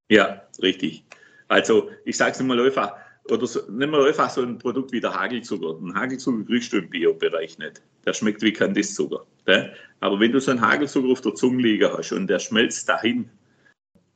Ja, 0.10 0.42
richtig. 0.62 1.04
Also 1.48 1.90
ich 2.06 2.18
sage 2.18 2.32
es 2.32 2.42
mal 2.42 2.60
einfach, 2.60 2.94
oder 3.30 3.46
so, 3.46 3.60
nimm 3.70 3.92
mal 3.92 4.08
einfach 4.08 4.30
so 4.30 4.42
ein 4.42 4.58
Produkt 4.58 4.92
wie 4.92 5.02
der 5.02 5.14
Hagelzucker. 5.14 5.78
Ein 5.82 5.94
Hagelzucker 5.94 6.46
kriegst 6.46 6.72
du 6.74 6.78
im 6.78 6.90
Bio-Bereich 6.90 7.58
nicht. 7.58 7.82
Der 8.06 8.14
schmeckt 8.14 8.42
wie 8.42 8.54
Kandiszucker. 8.54 9.26
Ne? 9.46 9.74
Aber 10.00 10.20
wenn 10.20 10.32
du 10.32 10.40
so 10.40 10.52
einen 10.52 10.62
Hagelzucker 10.62 11.12
auf 11.12 11.22
der 11.22 11.36
Zunge 11.36 11.62
liegen 11.62 11.90
hast 11.92 12.12
und 12.12 12.28
der 12.28 12.40
schmelzt 12.40 12.88
dahin, 12.88 13.30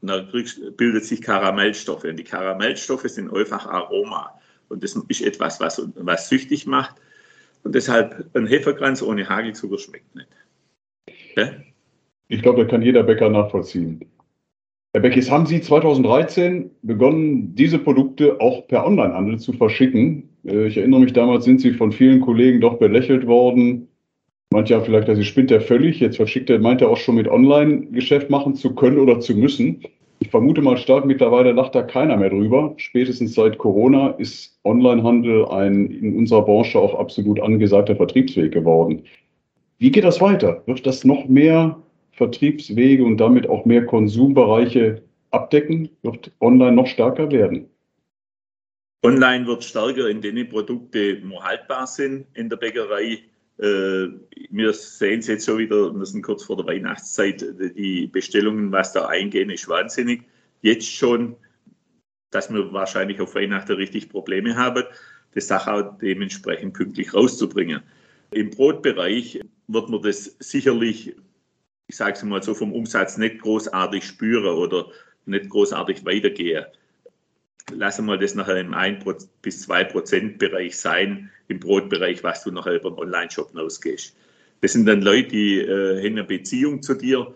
dann 0.02 0.30
kriegst, 0.30 0.78
bildet 0.78 1.06
sich 1.06 1.22
Karamellstoffe. 1.22 2.06
Und 2.06 2.18
die 2.18 2.24
Karamellstoffe 2.24 3.08
sind 3.08 3.34
einfach 3.34 3.68
Aroma. 3.68 4.40
Und 4.70 4.84
das 4.84 4.96
ist 5.10 5.22
etwas, 5.22 5.60
was, 5.60 5.82
was 5.96 6.30
süchtig 6.30 6.66
macht. 6.66 6.96
Und 7.64 7.76
deshalb 7.76 8.26
ein 8.34 8.48
Hefekranz 8.48 9.02
ohne 9.02 9.28
Hagelzucker 9.28 9.78
schmeckt 9.78 10.16
nicht. 10.16 10.30
Ne? 11.36 11.64
Ich 12.28 12.42
glaube, 12.42 12.64
da 12.64 12.70
kann 12.70 12.82
jeder 12.82 13.04
Bäcker 13.04 13.30
nachvollziehen. 13.30 14.06
Herr 14.94 15.02
Beckis, 15.02 15.32
haben 15.32 15.46
Sie 15.46 15.62
2013 15.62 16.70
begonnen, 16.82 17.56
diese 17.56 17.80
Produkte 17.80 18.42
auch 18.42 18.68
per 18.68 18.86
Onlinehandel 18.86 19.40
zu 19.40 19.54
verschicken? 19.54 20.30
Äh, 20.46 20.68
ich 20.68 20.78
erinnere 20.78 21.00
mich, 21.00 21.14
damals 21.14 21.46
sind 21.46 21.62
Sie 21.62 21.72
von 21.72 21.92
vielen 21.92 22.22
Kollegen 22.22 22.60
doch 22.60 22.78
belächelt 22.78 23.26
worden. 23.26 23.88
Manche 24.52 24.76
haben 24.76 24.84
vielleicht, 24.84 25.08
dass 25.08 25.18
Sie 25.18 25.24
spinnt 25.24 25.50
er 25.50 25.62
völlig. 25.62 26.02
Jetzt 26.02 26.18
verschickt 26.18 26.50
er, 26.50 26.60
meint 26.60 26.82
er 26.82 26.90
auch 26.90 26.98
schon 26.98 27.16
mit 27.16 27.30
Online-Geschäft 27.30 28.30
machen 28.30 28.56
zu 28.56 28.76
können 28.76 29.00
oder 29.00 29.22
zu 29.22 29.34
müssen. 29.34 29.82
Ich 30.20 30.30
vermute 30.30 30.62
mal 30.62 30.78
stark, 30.78 31.06
mittlerweile 31.06 31.54
lacht 31.54 31.74
da 31.74 31.84
keiner 31.84 32.18
mehr 32.18 32.30
drüber. 32.30 32.74
Spätestens 32.76 33.34
seit 33.34 33.58
Corona 33.58 34.10
ist 34.10 34.60
Onlinehandel 34.64 35.46
ein 35.46 35.90
in 35.90 36.16
unserer 36.18 36.44
Branche 36.44 36.78
auch 36.78 37.00
absolut 37.00 37.40
angesagter 37.40 37.96
Vertriebsweg 37.96 38.52
geworden. 38.52 39.04
Wie 39.82 39.90
geht 39.90 40.04
das 40.04 40.22
weiter? 40.22 40.62
Wird 40.68 40.86
das 40.86 41.04
noch 41.06 41.28
mehr 41.28 41.82
Vertriebswege 42.12 43.04
und 43.04 43.18
damit 43.18 43.50
auch 43.50 43.66
mehr 43.66 43.84
Konsumbereiche 43.84 45.02
abdecken? 45.32 45.90
Wird 46.04 46.32
online 46.40 46.74
noch 46.74 46.86
stärker 46.86 47.32
werden? 47.32 47.68
Online 49.04 49.48
wird 49.48 49.64
stärker, 49.64 50.08
indem 50.08 50.36
die 50.36 50.44
Produkte 50.44 51.20
nur 51.24 51.44
haltbar 51.44 51.88
sind 51.88 52.28
in 52.36 52.48
der 52.48 52.58
Bäckerei. 52.58 53.24
Äh, 53.58 54.10
wir 54.52 54.72
sehen 54.74 55.22
es 55.22 55.26
jetzt 55.26 55.48
schon 55.48 55.58
wieder, 55.58 55.92
wir 55.92 56.06
sind 56.06 56.22
kurz 56.22 56.44
vor 56.44 56.58
der 56.58 56.68
Weihnachtszeit, 56.68 57.44
die 57.76 58.06
Bestellungen, 58.06 58.72
was 58.72 58.94
da 58.94 59.08
eingehen, 59.08 59.50
ist 59.50 59.68
wahnsinnig. 59.68 60.22
Jetzt 60.62 60.92
schon, 60.92 61.36
dass 62.30 62.54
wir 62.54 62.72
wahrscheinlich 62.72 63.20
auf 63.20 63.34
Weihnachten 63.34 63.74
richtig 63.74 64.10
Probleme 64.10 64.56
haben, 64.56 64.84
die 65.34 65.42
Sache 65.42 65.74
auch 65.74 65.98
dementsprechend 65.98 66.74
pünktlich 66.74 67.16
rauszubringen. 67.16 67.82
Im 68.30 68.52
Brotbereich 68.52 69.42
wird 69.74 69.90
man 69.90 70.02
das 70.02 70.36
sicherlich, 70.40 71.16
ich 71.88 71.96
sage 71.96 72.14
es 72.14 72.24
mal 72.24 72.42
so, 72.44 72.54
vom 72.54 72.74
Umsatz 72.74 73.18
nicht 73.18 73.40
großartig 73.40 74.04
spüren 74.04 74.58
oder 74.58 74.88
nicht 75.26 75.50
großartig 75.50 76.06
weitergehen. 76.06 76.66
Lassen 77.74 78.06
wir 78.06 78.18
das 78.18 78.36
nachher 78.36 78.58
im 78.58 78.74
1 78.74 79.06
bis 79.42 79.62
2 79.62 79.84
Prozent 79.86 80.40
Bereich 80.40 80.78
sein, 80.78 81.30
im 81.48 81.60
Brotbereich, 81.60 82.24
was 82.24 82.44
du 82.44 82.52
nachher 82.52 82.76
über 82.76 82.90
den 82.90 82.98
Online-Shop 83.00 83.56
ausgehst. 83.56 84.16
Das 84.62 84.74
sind 84.74 84.86
dann 84.86 85.02
Leute, 85.02 85.30
die 85.30 85.60
äh, 85.60 86.00
haben 86.00 86.18
eine 86.18 86.24
Beziehung 86.24 86.82
zu 86.82 86.94
dir 86.94 87.34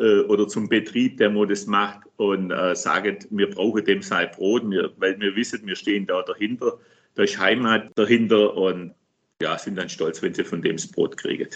äh, 0.00 0.20
oder 0.20 0.46
zum 0.48 0.68
Betrieb, 0.68 1.16
der 1.18 1.30
das 1.46 1.66
macht 1.66 2.00
und 2.16 2.50
äh, 2.50 2.74
sagen, 2.74 3.18
wir 3.30 3.50
brauchen 3.50 3.84
dem 3.84 4.02
sein 4.02 4.30
Brot, 4.30 4.68
wir, 4.70 4.92
weil 4.96 5.18
wir 5.20 5.34
wissen, 5.34 5.66
wir 5.66 5.76
stehen 5.76 6.06
da 6.06 6.22
dahinter, 6.22 6.78
da 7.14 7.22
ist 7.24 7.38
Heimat 7.38 7.90
dahinter 7.96 8.54
und 8.56 8.94
ja, 9.42 9.56
sind 9.58 9.76
dann 9.76 9.88
stolz, 9.88 10.22
wenn 10.22 10.34
sie 10.34 10.44
von 10.44 10.62
dem 10.62 10.76
das 10.76 10.86
Brot 10.86 11.16
kriegen. 11.16 11.48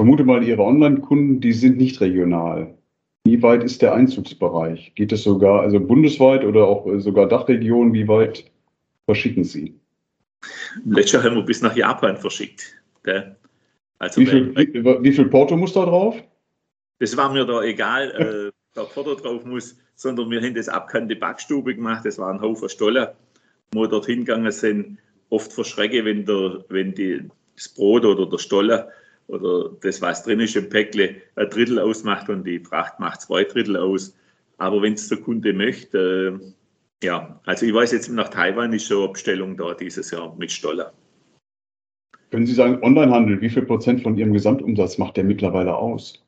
Vermute 0.00 0.24
mal, 0.24 0.42
Ihre 0.42 0.62
Online-Kunden, 0.62 1.42
die 1.42 1.52
sind 1.52 1.76
nicht 1.76 2.00
regional. 2.00 2.74
Wie 3.24 3.42
weit 3.42 3.62
ist 3.62 3.82
der 3.82 3.92
Einzugsbereich? 3.92 4.94
Geht 4.94 5.12
es 5.12 5.24
sogar, 5.24 5.60
also 5.60 5.78
bundesweit 5.78 6.42
oder 6.42 6.66
auch 6.66 6.86
äh, 6.86 6.98
sogar 7.00 7.28
Dachregionen, 7.28 7.92
wie 7.92 8.08
weit 8.08 8.50
verschicken 9.04 9.44
Sie? 9.44 9.78
Letztes 10.86 11.12
Jahr 11.12 11.24
haben 11.24 11.36
wir 11.36 11.42
bis 11.42 11.60
nach 11.60 11.76
Japan 11.76 12.16
verschickt. 12.16 12.82
Also 13.98 14.22
wie, 14.22 14.24
viel, 14.24 14.56
wie, 14.56 15.02
wie, 15.02 15.12
viel, 15.12 15.26
Porto 15.26 15.54
muss 15.54 15.74
da 15.74 15.84
drauf? 15.84 16.16
Das 16.98 17.14
war 17.18 17.30
mir 17.30 17.44
da 17.44 17.62
egal, 17.62 18.10
äh, 18.12 18.74
der 18.74 18.84
Porto 18.84 19.14
drauf 19.16 19.44
muss, 19.44 19.76
sondern 19.96 20.30
wir 20.30 20.40
haben 20.40 20.54
das 20.54 20.70
abkannte 20.70 21.14
Backstube 21.14 21.74
gemacht. 21.74 22.06
Das 22.06 22.18
war 22.18 22.32
ein 22.32 22.40
Haufen 22.40 22.70
Stollen, 22.70 23.08
wo 23.72 23.82
wir 23.82 23.88
dort 23.88 24.06
hingegangen 24.06 24.50
sind. 24.50 24.96
Oft 25.28 25.52
verschrecke, 25.52 26.06
wenn, 26.06 26.24
der, 26.24 26.64
wenn 26.70 26.94
die, 26.94 27.28
das 27.54 27.68
Brot 27.68 28.06
oder 28.06 28.24
der 28.24 28.38
Stolle 28.38 28.88
oder 29.30 29.70
das, 29.80 30.02
was 30.02 30.24
drin 30.24 30.40
ist 30.40 30.56
im 30.56 30.68
Päckle, 30.68 31.16
ein 31.36 31.48
Drittel 31.48 31.78
ausmacht 31.78 32.28
und 32.28 32.44
die 32.44 32.58
Fracht 32.58 32.98
macht 33.00 33.22
zwei 33.22 33.44
Drittel 33.44 33.76
aus. 33.76 34.16
Aber 34.58 34.82
wenn 34.82 34.94
es 34.94 35.08
der 35.08 35.18
Kunde 35.18 35.52
möchte, 35.52 36.40
äh, 36.40 37.06
ja, 37.06 37.40
also 37.46 37.64
ich 37.64 37.72
weiß 37.72 37.92
jetzt, 37.92 38.10
nach 38.10 38.28
Taiwan 38.28 38.72
ist 38.72 38.86
schon 38.86 39.04
eine 39.04 39.12
Bestellung 39.12 39.56
da 39.56 39.72
dieses 39.74 40.10
Jahr 40.10 40.34
mit 40.36 40.50
Stoller. 40.50 40.92
Können 42.30 42.46
Sie 42.46 42.54
sagen, 42.54 42.82
Onlinehandel, 42.82 43.40
wie 43.40 43.50
viel 43.50 43.62
Prozent 43.62 44.02
von 44.02 44.16
Ihrem 44.16 44.32
Gesamtumsatz 44.32 44.98
macht 44.98 45.16
der 45.16 45.24
mittlerweile 45.24 45.74
aus? 45.74 46.24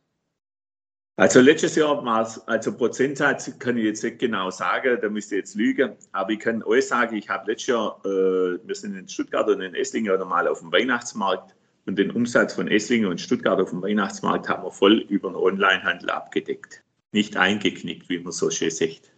Also 1.16 1.40
letztes 1.40 1.76
Jahr 1.76 2.02
war 2.04 2.22
es, 2.22 2.38
also 2.48 2.74
Prozentsatz 2.74 3.58
kann 3.58 3.76
ich 3.76 3.84
jetzt 3.84 4.02
nicht 4.02 4.18
genau 4.18 4.50
sagen, 4.50 4.98
da 5.00 5.10
müsste 5.10 5.34
ich 5.34 5.40
jetzt 5.40 5.54
lügen, 5.54 5.92
aber 6.12 6.30
ich 6.30 6.38
kann 6.38 6.62
euch 6.62 6.88
sagen, 6.88 7.14
ich 7.16 7.28
habe 7.28 7.50
letztes 7.50 7.68
Jahr, 7.68 8.00
äh, 8.04 8.58
wir 8.66 8.74
sind 8.74 8.96
in 8.96 9.06
Stuttgart 9.06 9.46
und 9.48 9.60
in 9.60 9.74
Esslingen 9.74 10.18
normal 10.18 10.48
auf 10.48 10.60
dem 10.60 10.72
Weihnachtsmarkt 10.72 11.54
und 11.86 11.98
den 11.98 12.10
Umsatz 12.10 12.54
von 12.54 12.68
Esslingen 12.68 13.08
und 13.08 13.20
Stuttgart 13.20 13.60
auf 13.60 13.70
dem 13.70 13.82
Weihnachtsmarkt 13.82 14.48
haben 14.48 14.64
wir 14.64 14.70
voll 14.70 15.04
über 15.08 15.30
den 15.30 15.36
Onlinehandel 15.36 16.10
abgedeckt. 16.10 16.82
Nicht 17.12 17.36
eingeknickt, 17.36 18.08
wie 18.08 18.18
man 18.18 18.32
so 18.32 18.50
schön 18.50 18.70
sagt. 18.70 19.12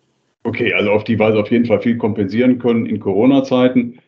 Okay, 0.45 0.73
also 0.75 0.91
auf 0.91 1.05
die 1.05 1.19
Weise 1.19 1.39
auf 1.39 1.51
jeden 1.51 1.67
Fall 1.67 1.81
viel 1.81 1.97
kompensieren 1.97 2.59
können 2.59 2.87
in 2.87 3.01
Corona-Zeiten. 3.01 3.99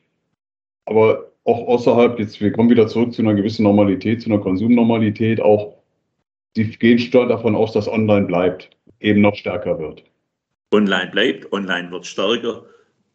Aber 0.85 1.33
auch 1.45 1.69
außerhalb, 1.69 2.19
jetzt 2.19 2.41
wir 2.41 2.53
kommen 2.53 2.71
wieder 2.71 2.89
zurück 2.89 3.13
zu 3.13 3.23
einer 3.23 3.35
gewissen 3.35 3.63
Normalität, 3.63 4.23
zu 4.23 4.31
einer 4.31 4.41
Konsumnormalität, 4.41 5.41
auch 5.41 5.77
Sie 6.57 6.65
gehen 6.71 6.99
stark 6.99 7.29
davon 7.29 7.55
aus, 7.55 7.73
dass 7.73 7.87
online 7.87 8.25
bleibt, 8.25 8.71
eben 9.01 9.21
noch 9.21 9.35
stärker 9.35 9.79
wird. 9.79 10.03
Online 10.73 11.11
bleibt, 11.11 11.53
online 11.53 11.91
wird 11.91 12.07
stärker, 12.07 12.65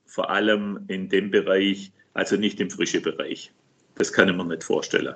vor 0.05 0.29
allem 0.29 0.81
in 0.89 1.09
dem 1.09 1.31
Bereich, 1.31 1.91
also 2.13 2.35
nicht 2.35 2.61
im 2.61 2.69
frischen 2.69 3.01
Bereich. 3.01 3.51
Das 3.95 4.13
kann 4.13 4.29
ich 4.29 4.35
mir 4.35 4.45
nicht 4.45 4.63
vorstellen. 4.63 5.15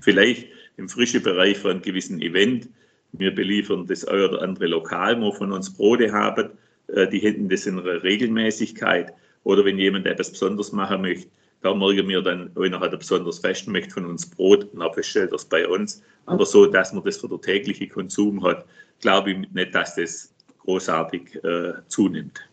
Vielleicht 0.00 0.46
im 0.76 0.88
frischen 0.88 1.22
Bereich 1.22 1.58
für 1.58 1.70
einen 1.70 1.82
gewissen 1.82 2.20
Event. 2.20 2.68
Wir 3.12 3.34
beliefern 3.34 3.86
das 3.86 4.04
ein 4.04 4.20
oder 4.20 4.42
andere 4.42 4.66
Lokal, 4.66 5.20
wo 5.20 5.32
von 5.32 5.52
uns 5.52 5.72
Brote 5.72 6.12
haben. 6.12 6.50
Äh, 6.88 7.08
die 7.08 7.18
hätten 7.20 7.48
das 7.48 7.66
in 7.66 7.78
einer 7.78 8.02
Regelmäßigkeit. 8.02 9.12
Oder 9.44 9.64
wenn 9.64 9.78
jemand 9.78 10.06
etwas 10.06 10.30
besonders 10.30 10.72
machen 10.72 11.02
möchte, 11.02 11.28
da 11.62 11.74
merken 11.74 12.08
wir 12.08 12.22
dann, 12.22 12.50
wenn 12.54 12.72
er 12.72 12.80
halt 12.80 12.96
besonders 12.98 13.40
fest 13.40 13.66
möchte 13.66 13.90
von 13.90 14.06
uns 14.06 14.28
Brot, 14.28 14.68
dann 14.72 14.90
bestellt 14.94 15.32
es 15.32 15.44
bei 15.44 15.66
uns. 15.66 16.02
Aber 16.26 16.46
so, 16.46 16.66
dass 16.66 16.92
man 16.92 17.02
das 17.04 17.16
für 17.16 17.28
den 17.28 17.40
täglichen 17.40 17.88
Konsum 17.88 18.44
hat, 18.44 18.64
glaube 19.00 19.32
ich 19.32 19.50
nicht, 19.50 19.74
dass 19.74 19.96
das 19.96 20.32
großartig 20.60 21.42
äh, 21.42 21.72
zunimmt. 21.88 22.47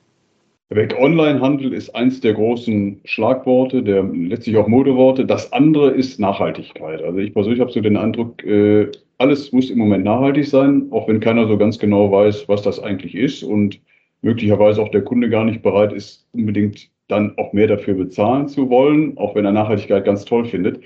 Weg 0.69 0.95
Onlinehandel 0.97 1.73
ist 1.73 1.95
eins 1.95 2.21
der 2.21 2.33
großen 2.33 3.01
Schlagworte, 3.05 3.83
der 3.83 4.01
letztlich 4.03 4.57
auch 4.57 4.67
Modeworte. 4.67 5.23
Das 5.25 5.53
andere 5.53 5.91
ist 5.91 6.19
Nachhaltigkeit. 6.19 7.03
Also 7.03 7.19
ich 7.19 7.33
persönlich 7.33 7.59
habe 7.59 7.71
so 7.71 7.81
den 7.81 7.97
Eindruck, 7.97 8.43
äh, 8.43 8.89
alles 9.19 9.51
muss 9.51 9.69
im 9.69 9.77
Moment 9.77 10.03
nachhaltig 10.03 10.47
sein, 10.47 10.87
auch 10.89 11.07
wenn 11.07 11.19
keiner 11.19 11.47
so 11.47 11.59
ganz 11.59 11.77
genau 11.77 12.11
weiß, 12.11 12.49
was 12.49 12.63
das 12.63 12.79
eigentlich 12.79 13.13
ist 13.13 13.43
und 13.43 13.79
möglicherweise 14.23 14.81
auch 14.81 14.89
der 14.89 15.03
Kunde 15.03 15.29
gar 15.29 15.45
nicht 15.45 15.61
bereit 15.61 15.93
ist, 15.93 16.27
unbedingt 16.31 16.89
dann 17.07 17.37
auch 17.37 17.53
mehr 17.53 17.67
dafür 17.67 17.93
bezahlen 17.93 18.47
zu 18.47 18.69
wollen, 18.71 19.19
auch 19.19 19.35
wenn 19.35 19.45
er 19.45 19.51
Nachhaltigkeit 19.51 20.03
ganz 20.03 20.25
toll 20.25 20.45
findet. 20.45 20.83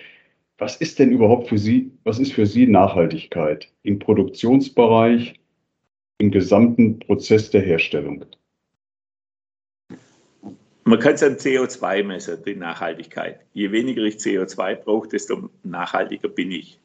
Was 0.58 0.76
ist 0.76 1.00
denn 1.00 1.12
überhaupt 1.12 1.48
für 1.48 1.58
Sie, 1.58 1.92
was 2.04 2.20
ist 2.20 2.34
für 2.34 2.46
Sie 2.46 2.68
Nachhaltigkeit 2.68 3.72
im 3.84 3.98
Produktionsbereich, 3.98 5.36
im 6.18 6.32
gesamten 6.32 7.00
Prozess 7.00 7.50
der 7.50 7.62
Herstellung? 7.62 8.26
Man 10.90 10.98
kann 10.98 11.14
es 11.14 11.22
an 11.22 11.36
CO2 11.36 12.04
messen, 12.04 12.44
die 12.44 12.56
Nachhaltigkeit. 12.56 13.42
Je 13.54 13.72
weniger 13.72 14.02
ich 14.02 14.16
CO2 14.16 14.74
brauche, 14.78 15.08
desto 15.08 15.52
nachhaltiger 15.62 16.30
bin 16.30 16.52
ich. 16.52 16.80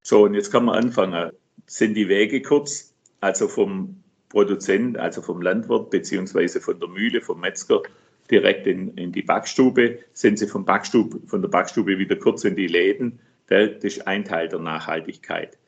So, 0.00 0.22
und 0.22 0.32
jetzt 0.32 0.50
kann 0.50 0.64
man 0.64 0.82
anfangen. 0.82 1.32
Sind 1.66 1.92
die 1.92 2.08
Wege 2.08 2.40
kurz? 2.40 2.94
Also 3.20 3.48
vom 3.48 4.02
Produzent, 4.30 4.96
also 4.96 5.20
vom 5.20 5.42
Landwirt 5.42 5.90
beziehungsweise 5.90 6.62
von 6.62 6.80
der 6.80 6.88
Mühle, 6.88 7.20
vom 7.20 7.40
Metzger 7.40 7.82
direkt 8.30 8.66
in, 8.66 8.96
in 8.96 9.12
die 9.12 9.20
Backstube, 9.20 9.98
sind 10.14 10.38
sie 10.38 10.46
vom 10.46 10.64
Backstube, 10.64 11.20
von 11.26 11.42
der 11.42 11.50
Backstube 11.50 11.98
wieder 11.98 12.16
kurz 12.16 12.44
in 12.44 12.56
die 12.56 12.68
Läden. 12.68 13.20
Das 13.48 13.84
ist 13.84 14.06
ein 14.06 14.24
Teil 14.24 14.48
der 14.48 14.60
Nachhaltigkeit. 14.60 15.58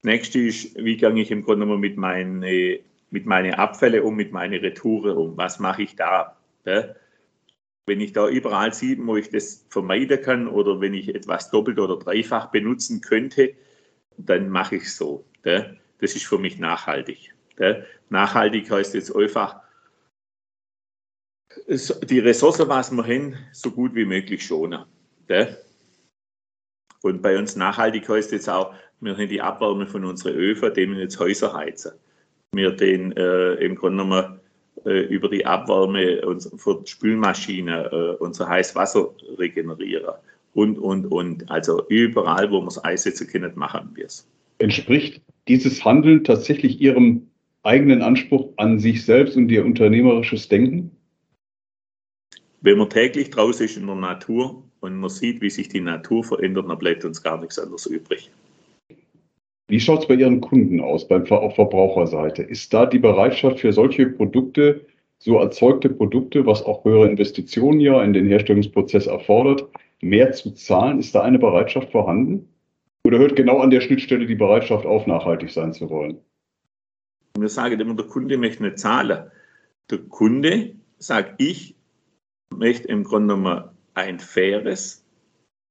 Nächste 0.00 0.38
ist, 0.38 0.74
wie 0.82 0.96
gehe 0.96 1.12
ich 1.20 1.30
im 1.30 1.42
Grunde 1.42 1.66
genommen 1.66 1.82
mit 1.82 1.98
meinen 1.98 2.40
mit 3.10 3.26
meinen 3.26 3.52
Abfällen 3.52 4.04
um, 4.04 4.16
mit 4.16 4.32
meinen 4.32 4.58
Retouren 4.58 5.18
um? 5.18 5.36
Was 5.36 5.58
mache 5.58 5.82
ich 5.82 5.96
da? 5.96 6.34
Wenn 7.86 8.00
ich 8.00 8.12
da 8.12 8.28
überall 8.28 8.74
sehe, 8.74 8.96
wo 9.06 9.16
ich 9.16 9.30
das 9.30 9.64
vermeiden 9.70 10.20
kann 10.20 10.48
oder 10.48 10.80
wenn 10.80 10.92
ich 10.92 11.14
etwas 11.14 11.50
doppelt 11.50 11.78
oder 11.78 11.96
dreifach 11.96 12.46
benutzen 12.50 13.00
könnte, 13.00 13.54
dann 14.16 14.48
mache 14.48 14.76
ich 14.76 14.84
es 14.84 14.96
so. 14.96 15.24
Das 15.42 16.14
ist 16.14 16.26
für 16.26 16.38
mich 16.38 16.58
nachhaltig. 16.58 17.32
Nachhaltig 18.08 18.70
heißt 18.70 18.94
jetzt 18.94 19.14
einfach, 19.14 19.60
die 21.68 22.18
Ressourcen, 22.18 22.68
was 22.68 22.90
wir 22.90 23.04
haben, 23.04 23.36
so 23.52 23.70
gut 23.70 23.94
wie 23.94 24.04
möglich 24.04 24.44
schonen. 24.44 24.84
Und 27.02 27.22
bei 27.22 27.38
uns 27.38 27.56
nachhaltig 27.56 28.08
heißt 28.08 28.32
jetzt 28.32 28.48
auch, 28.48 28.74
wir 29.00 29.16
haben 29.16 29.28
die 29.28 29.40
Abwärme 29.40 29.86
von 29.86 30.04
unseren 30.04 30.34
Öfen, 30.34 30.74
die 30.74 30.88
wir 30.88 30.98
jetzt 30.98 31.18
Häuser 31.20 31.54
heizen. 31.54 31.92
Wir 32.52 32.72
den 32.72 33.12
äh, 33.12 33.54
im 33.54 33.74
Grunde 33.76 34.04
genommen 34.04 34.35
über 34.90 35.28
die 35.28 35.44
Abwärme 35.44 36.22
für 36.56 36.80
die 36.82 36.90
Spülmaschine 36.90 37.90
äh, 37.92 38.22
unser 38.22 38.48
Heißwasser 38.48 39.10
regenerieren 39.38 40.14
und, 40.54 40.78
und, 40.78 41.06
und. 41.06 41.50
Also 41.50 41.86
überall, 41.88 42.50
wo 42.50 42.60
wir 42.60 42.68
es 42.68 42.78
einsetzen 42.78 43.26
können, 43.26 43.52
machen 43.56 43.90
wir 43.94 44.06
es. 44.06 44.26
Entspricht 44.58 45.22
dieses 45.48 45.84
Handeln 45.84 46.24
tatsächlich 46.24 46.80
Ihrem 46.80 47.28
eigenen 47.62 48.02
Anspruch 48.02 48.52
an 48.56 48.78
sich 48.78 49.04
selbst 49.04 49.36
und 49.36 49.50
Ihr 49.50 49.64
unternehmerisches 49.64 50.48
Denken? 50.48 50.90
Wenn 52.60 52.78
man 52.78 52.88
täglich 52.88 53.30
draußen 53.30 53.66
ist 53.66 53.76
in 53.76 53.86
der 53.86 53.96
Natur 53.96 54.62
und 54.80 54.96
man 54.96 55.10
sieht, 55.10 55.40
wie 55.40 55.50
sich 55.50 55.68
die 55.68 55.80
Natur 55.80 56.24
verändert, 56.24 56.68
dann 56.68 56.78
bleibt 56.78 57.04
uns 57.04 57.22
gar 57.22 57.40
nichts 57.40 57.58
anderes 57.58 57.86
übrig. 57.86 58.30
Wie 59.68 59.80
schaut 59.80 60.02
es 60.02 60.08
bei 60.08 60.14
Ihren 60.14 60.40
Kunden 60.40 60.80
aus, 60.80 61.08
beim, 61.08 61.26
auf 61.26 61.56
Verbraucherseite? 61.56 62.42
Ist 62.42 62.72
da 62.72 62.86
die 62.86 63.00
Bereitschaft 63.00 63.60
für 63.60 63.72
solche 63.72 64.06
Produkte, 64.06 64.86
so 65.18 65.38
erzeugte 65.38 65.88
Produkte, 65.88 66.46
was 66.46 66.62
auch 66.62 66.84
höhere 66.84 67.08
Investitionen 67.08 67.80
ja 67.80 68.02
in 68.02 68.12
den 68.12 68.28
Herstellungsprozess 68.28 69.06
erfordert, 69.06 69.68
mehr 70.00 70.30
zu 70.32 70.52
zahlen? 70.52 71.00
Ist 71.00 71.14
da 71.14 71.22
eine 71.22 71.40
Bereitschaft 71.40 71.90
vorhanden? 71.90 72.48
Oder 73.04 73.18
hört 73.18 73.34
genau 73.34 73.58
an 73.58 73.70
der 73.70 73.80
Schnittstelle 73.80 74.26
die 74.26 74.34
Bereitschaft 74.36 74.86
auf, 74.86 75.06
nachhaltig 75.06 75.50
sein 75.50 75.72
zu 75.72 75.90
wollen? 75.90 76.18
Wir 77.38 77.48
sagen 77.48 77.80
immer, 77.80 77.94
der 77.94 78.06
Kunde 78.06 78.38
möchte 78.38 78.62
nicht 78.62 78.78
zahlen. 78.78 79.30
Der 79.90 79.98
Kunde, 79.98 80.74
sage 80.98 81.34
ich, 81.38 81.74
möchte 82.54 82.88
im 82.88 83.02
Grunde 83.02 83.34
genommen 83.34 83.64
ein 83.94 84.20
faires, 84.20 85.04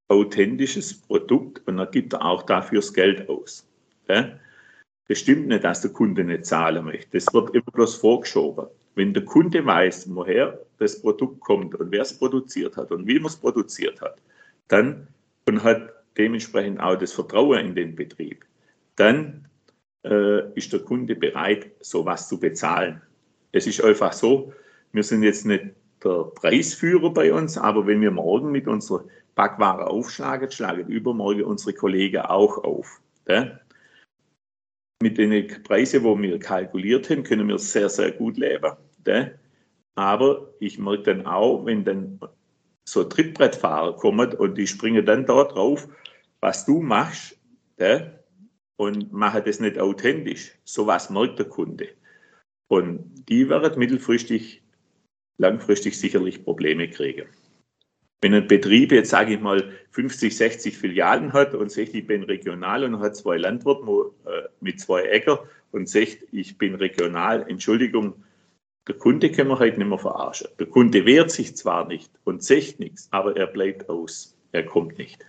authentisches 0.08 0.94
Produkt 0.94 1.66
und 1.66 1.78
er 1.78 1.86
gibt 1.86 2.14
auch 2.14 2.42
dafür 2.42 2.80
das 2.80 2.92
Geld 2.92 3.28
aus. 3.28 3.66
Das 4.06 5.18
stimmt 5.18 5.48
nicht, 5.48 5.64
dass 5.64 5.82
der 5.82 5.92
Kunde 5.92 6.24
nicht 6.24 6.46
zahlen 6.46 6.84
möchte. 6.84 7.08
Das 7.12 7.32
wird 7.32 7.54
immer 7.54 7.70
bloß 7.72 7.96
vorgeschoben. 7.96 8.66
Wenn 8.94 9.12
der 9.12 9.24
Kunde 9.24 9.64
weiß, 9.64 10.14
woher 10.14 10.58
das 10.78 11.00
Produkt 11.00 11.40
kommt 11.40 11.74
und 11.74 11.90
wer 11.92 12.02
es 12.02 12.18
produziert 12.18 12.76
hat 12.76 12.90
und 12.90 13.06
wie 13.06 13.18
man 13.18 13.26
es 13.26 13.36
produziert 13.36 14.00
hat, 14.00 14.16
dann 14.68 15.08
und 15.48 15.62
hat 15.62 15.92
dementsprechend 16.16 16.80
auch 16.80 16.96
das 16.96 17.12
Vertrauen 17.12 17.58
in 17.58 17.74
den 17.74 17.94
Betrieb, 17.94 18.44
dann 18.96 19.46
äh, 20.04 20.50
ist 20.54 20.72
der 20.72 20.80
Kunde 20.80 21.14
bereit, 21.14 21.70
sowas 21.80 22.28
zu 22.28 22.40
bezahlen. 22.40 23.00
Es 23.52 23.66
ist 23.66 23.82
einfach 23.82 24.12
so, 24.12 24.52
wir 24.92 25.02
sind 25.02 25.22
jetzt 25.22 25.46
nicht 25.46 25.66
der 26.02 26.24
Preisführer 26.34 27.12
bei 27.12 27.32
uns, 27.32 27.58
aber 27.58 27.86
wenn 27.86 28.00
wir 28.00 28.10
morgen 28.10 28.50
mit 28.50 28.66
unserer 28.66 29.04
Backware 29.34 29.88
aufschlagen, 29.88 30.50
schlagen 30.50 30.88
übermorgen 30.88 31.44
unsere 31.44 31.74
Kollegen 31.74 32.22
auch 32.22 32.64
auf. 32.64 33.00
Ja? 33.28 33.60
Mit 35.02 35.18
den 35.18 35.62
Preisen, 35.62 36.04
wo 36.04 36.18
wir 36.18 36.38
kalkuliert 36.38 37.10
haben, 37.10 37.22
können 37.22 37.48
wir 37.48 37.58
sehr, 37.58 37.88
sehr 37.88 38.12
gut 38.12 38.38
leben. 38.38 38.72
Aber 39.94 40.54
ich 40.60 40.78
merke 40.78 41.02
dann 41.14 41.26
auch, 41.26 41.64
wenn 41.66 41.84
dann 41.84 42.18
so 42.84 43.04
Trittbrettfahrer 43.04 43.96
kommen 43.96 44.32
und 44.34 44.56
die 44.56 44.66
springen 44.66 45.04
dann 45.04 45.26
da 45.26 45.44
drauf, 45.44 45.88
was 46.40 46.64
du 46.64 46.80
machst, 46.80 47.38
und 48.76 49.12
machen 49.12 49.42
das 49.44 49.60
nicht 49.60 49.78
authentisch. 49.78 50.52
So 50.64 50.86
was 50.86 51.10
merkt 51.10 51.38
der 51.38 51.46
Kunde. 51.46 51.88
Und 52.68 53.24
die 53.28 53.48
werden 53.48 53.78
mittelfristig, 53.78 54.62
langfristig 55.38 55.98
sicherlich 55.98 56.44
Probleme 56.44 56.88
kriegen. 56.88 57.28
Wenn 58.20 58.34
ein 58.34 58.48
Betrieb 58.48 58.92
jetzt, 58.92 59.10
sage 59.10 59.34
ich 59.34 59.40
mal, 59.40 59.72
50, 59.90 60.36
60 60.36 60.78
Filialen 60.78 61.32
hat 61.32 61.54
und 61.54 61.70
sagt, 61.70 61.94
ich 61.94 62.06
bin 62.06 62.22
regional 62.22 62.84
und 62.84 63.00
hat 63.00 63.16
zwei 63.16 63.36
Landwirte 63.36 64.12
äh, 64.24 64.48
mit 64.60 64.80
zwei 64.80 65.02
Äcker 65.02 65.44
und 65.70 65.88
sagt, 65.88 66.18
ich 66.32 66.56
bin 66.56 66.74
regional, 66.74 67.44
Entschuldigung, 67.48 68.14
der 68.88 68.94
Kunde 68.94 69.30
können 69.30 69.50
wir 69.50 69.58
heute 69.58 69.78
nicht 69.78 69.88
mehr 69.88 69.98
verarschen. 69.98 70.48
Der 70.58 70.66
Kunde 70.66 71.04
wehrt 71.04 71.30
sich 71.30 71.56
zwar 71.56 71.86
nicht 71.88 72.10
und 72.24 72.42
sagt 72.42 72.78
nichts, 72.78 73.08
aber 73.10 73.36
er 73.36 73.48
bleibt 73.48 73.88
aus. 73.88 74.36
Er 74.52 74.64
kommt 74.64 74.96
nicht. 74.96 75.26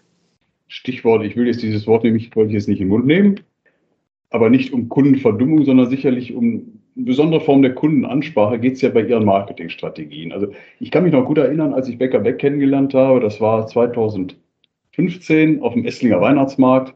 Stichwort, 0.67 1.26
ich 1.26 1.36
will 1.36 1.47
jetzt 1.47 1.63
dieses 1.63 1.88
Wort 1.88 2.04
nämlich, 2.04 2.36
wollte 2.36 2.50
ich 2.50 2.56
jetzt 2.56 2.67
nicht 2.67 2.80
in 2.80 2.86
den 2.86 2.89
Mund 2.89 3.06
nehmen, 3.06 3.41
aber 4.30 4.50
nicht 4.50 4.73
um 4.73 4.89
Kundenverdummung, 4.89 5.65
sondern 5.65 5.89
sicherlich 5.89 6.34
um 6.34 6.76
besondere 7.05 7.41
Form 7.41 7.62
der 7.62 7.75
Kundenansprache 7.75 8.60
geht 8.60 8.73
es 8.73 8.81
ja 8.81 8.89
bei 8.89 9.01
Ihren 9.01 9.25
Marketingstrategien. 9.25 10.31
Also 10.31 10.47
ich 10.79 10.91
kann 10.91 11.03
mich 11.03 11.13
noch 11.13 11.25
gut 11.25 11.38
erinnern, 11.38 11.73
als 11.73 11.88
ich 11.88 11.97
Becker 11.97 12.19
Beck 12.19 12.39
kennengelernt 12.39 12.93
habe, 12.93 13.19
das 13.19 13.39
war 13.39 13.67
2015 13.67 15.62
auf 15.62 15.73
dem 15.73 15.86
Esslinger 15.86 16.21
Weihnachtsmarkt. 16.21 16.95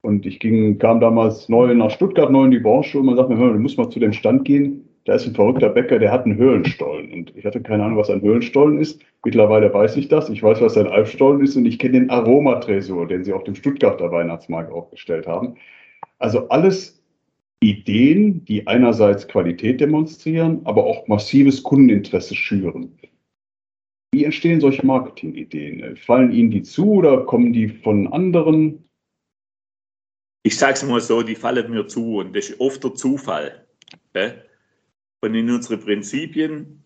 Und 0.00 0.26
ich 0.26 0.38
ging, 0.38 0.78
kam 0.78 1.00
damals 1.00 1.48
neu 1.48 1.74
nach 1.74 1.90
Stuttgart, 1.90 2.30
neu 2.30 2.44
in 2.44 2.52
die 2.52 2.60
Branche 2.60 2.98
und 2.98 3.06
man 3.06 3.16
sagt 3.16 3.28
mir, 3.28 3.36
hör, 3.36 3.52
du 3.52 3.58
musst 3.58 3.78
mal 3.78 3.90
zu 3.90 3.98
dem 3.98 4.12
Stand 4.12 4.44
gehen. 4.44 4.88
Da 5.04 5.14
ist 5.14 5.26
ein 5.26 5.34
verrückter 5.34 5.70
Bäcker, 5.70 5.98
der 5.98 6.12
hat 6.12 6.24
einen 6.24 6.36
Höhlenstollen. 6.36 7.12
Und 7.12 7.32
ich 7.34 7.44
hatte 7.44 7.60
keine 7.60 7.82
Ahnung, 7.82 7.98
was 7.98 8.10
ein 8.10 8.22
Höhlenstollen 8.22 8.78
ist. 8.78 9.00
Mittlerweile 9.24 9.72
weiß 9.72 9.96
ich 9.96 10.08
das. 10.08 10.28
Ich 10.28 10.42
weiß, 10.42 10.60
was 10.60 10.76
ein 10.76 10.86
Alpstollen 10.86 11.42
ist 11.42 11.56
und 11.56 11.66
ich 11.66 11.78
kenne 11.78 11.94
den 11.94 12.10
Aromatresor, 12.10 13.08
den 13.08 13.24
sie 13.24 13.32
auf 13.32 13.44
dem 13.44 13.54
Stuttgarter 13.54 14.12
Weihnachtsmarkt 14.12 14.70
aufgestellt 14.70 15.26
haben. 15.26 15.54
Also 16.18 16.48
alles 16.50 16.97
Ideen, 17.60 18.44
die 18.44 18.66
einerseits 18.66 19.26
Qualität 19.26 19.80
demonstrieren, 19.80 20.64
aber 20.64 20.84
auch 20.84 21.08
massives 21.08 21.62
Kundeninteresse 21.62 22.34
schüren. 22.34 22.98
Wie 24.12 24.24
entstehen 24.24 24.60
solche 24.60 24.86
Marketingideen? 24.86 25.96
Fallen 25.96 26.32
Ihnen 26.32 26.50
die 26.50 26.62
zu 26.62 26.92
oder 26.92 27.24
kommen 27.24 27.52
die 27.52 27.68
von 27.68 28.12
anderen? 28.12 28.88
Ich 30.44 30.56
sage 30.56 30.74
es 30.74 30.84
mal 30.84 31.00
so, 31.00 31.22
die 31.22 31.34
fallen 31.34 31.70
mir 31.70 31.86
zu 31.86 32.18
und 32.18 32.34
das 32.34 32.48
ist 32.48 32.60
oft 32.60 32.82
der 32.82 32.94
Zufall. 32.94 33.66
Und 35.20 35.34
in 35.34 35.50
unseren 35.50 35.80
Prinzipien 35.80 36.82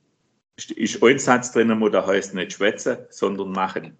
ist 0.57 1.03
ein 1.03 1.19
Satz 1.19 1.53
drin, 1.53 1.69
der 1.69 2.07
heißt 2.07 2.35
nicht 2.35 2.53
schwätzen, 2.53 2.99
sondern 3.11 3.53
machen. 3.53 3.97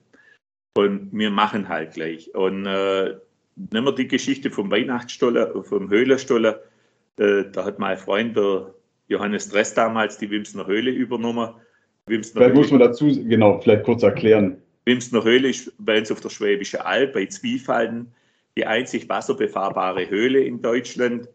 Und 0.77 1.13
wir 1.13 1.31
machen 1.31 1.69
halt 1.69 1.95
gleich. 1.95 2.35
Und 2.35 2.67
äh, 2.67 3.17
nehmen 3.57 3.87
wir 3.87 3.95
die 3.95 4.09
Geschichte 4.09 4.51
vom 4.51 4.71
Weihnachtsstoller, 4.71 5.63
vom 5.65 5.91
Höhlenstoller. 5.91 6.63
Äh, 7.19 7.45
da 7.53 7.65
hat 7.65 7.79
mein 7.79 7.97
Freund, 7.97 8.37
der 8.37 8.75
Johannes 9.09 9.49
Dress 9.49 9.75
damals, 9.75 10.19
die 10.19 10.31
Wimsner 10.31 10.67
Höhle 10.67 10.91
übernommen. 10.91 11.51
Wimsner 12.07 12.41
vielleicht 12.41 12.55
muss 12.55 12.71
man 12.71 12.81
dazu, 12.81 13.07
genau, 13.07 13.61
vielleicht 13.61 13.85
kurz 13.85 14.03
erklären. 14.03 14.57
Wimsner 14.85 15.23
Höhle 15.23 15.51
ist 15.51 15.73
bei 15.79 15.99
uns 15.99 16.11
auf 16.11 16.21
der 16.21 16.31
Schwäbischen 16.31 16.81
Alb, 16.81 17.13
bei 17.13 17.27
Zwiefalden, 17.27 18.13
die 18.57 18.67
einzig 18.67 19.09
wasserbefahrbare 19.09 20.09
Höhle 20.11 20.41
in 20.41 20.61
Deutschland 20.61 21.29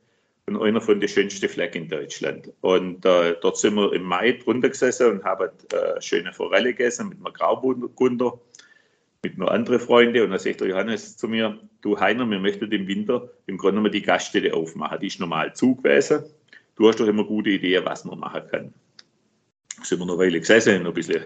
und 0.48 0.62
einer 0.62 0.82
von 0.82 1.00
den 1.00 1.10
schönsten 1.10 1.48
Flecken 1.48 1.84
in 1.84 1.90
Deutschland. 1.90 2.52
Und 2.62 3.06
äh, 3.06 3.36
dort 3.42 3.58
sind 3.58 3.76
wir 3.76 3.94
im 3.94 4.04
Mai 4.04 4.34
drunter 4.34 4.70
gesessen 4.70 5.12
und 5.12 5.24
haben 5.24 5.50
äh, 5.72 6.02
schöne 6.02 6.34
Forelle 6.34 6.74
gegessen 6.74 7.10
mit 7.10 7.18
einem 7.18 7.34
Graubunder 7.34 8.40
mit 9.24 9.38
nur 9.38 9.52
anderen 9.52 9.80
Freunden. 9.80 10.22
Und 10.22 10.32
dann 10.32 10.40
sagt 10.40 10.62
der 10.62 10.68
Johannes 10.68 11.18
zu 11.18 11.28
mir, 11.28 11.60
du 11.82 12.00
Heiner, 12.00 12.30
wir 12.30 12.40
möchten 12.40 12.72
im 12.72 12.88
Winter 12.88 13.30
im 13.46 13.58
Grunde 13.58 13.78
genommen 13.78 13.92
die 13.92 14.02
Gaststätte 14.02 14.54
aufmachen. 14.54 15.00
Die 15.00 15.08
ist 15.08 15.20
normal 15.20 15.54
zugewesen. 15.54 16.24
Du 16.76 16.88
hast 16.88 17.00
doch 17.00 17.08
immer 17.08 17.24
gute 17.24 17.50
Ideen, 17.50 17.86
was 17.86 18.06
man 18.06 18.20
machen 18.20 18.44
kann. 18.50 18.74
Sind 19.84 20.00
wir 20.00 20.06
noch 20.06 20.20
eine 20.20 20.28
Weile 20.28 20.40
gesessen, 20.40 20.84
noch 20.84 20.92
ein 20.92 20.96
bisschen 20.96 21.26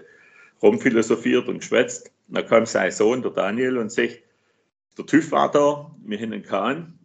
rumphilosophiert 0.62 1.48
und 1.48 1.58
geschwätzt. 1.58 2.10
Dann 2.28 2.46
kam 2.46 2.66
sein 2.66 2.90
Sohn, 2.90 3.22
der 3.22 3.32
Daniel, 3.32 3.78
und 3.78 3.92
sagt, 3.92 4.18
der 4.96 5.06
TÜV 5.06 5.32
war 5.32 5.50
da, 5.50 5.90
wir 6.04 6.18
haben 6.18 6.32
einen 6.32 6.42
Kahn. 6.42 6.98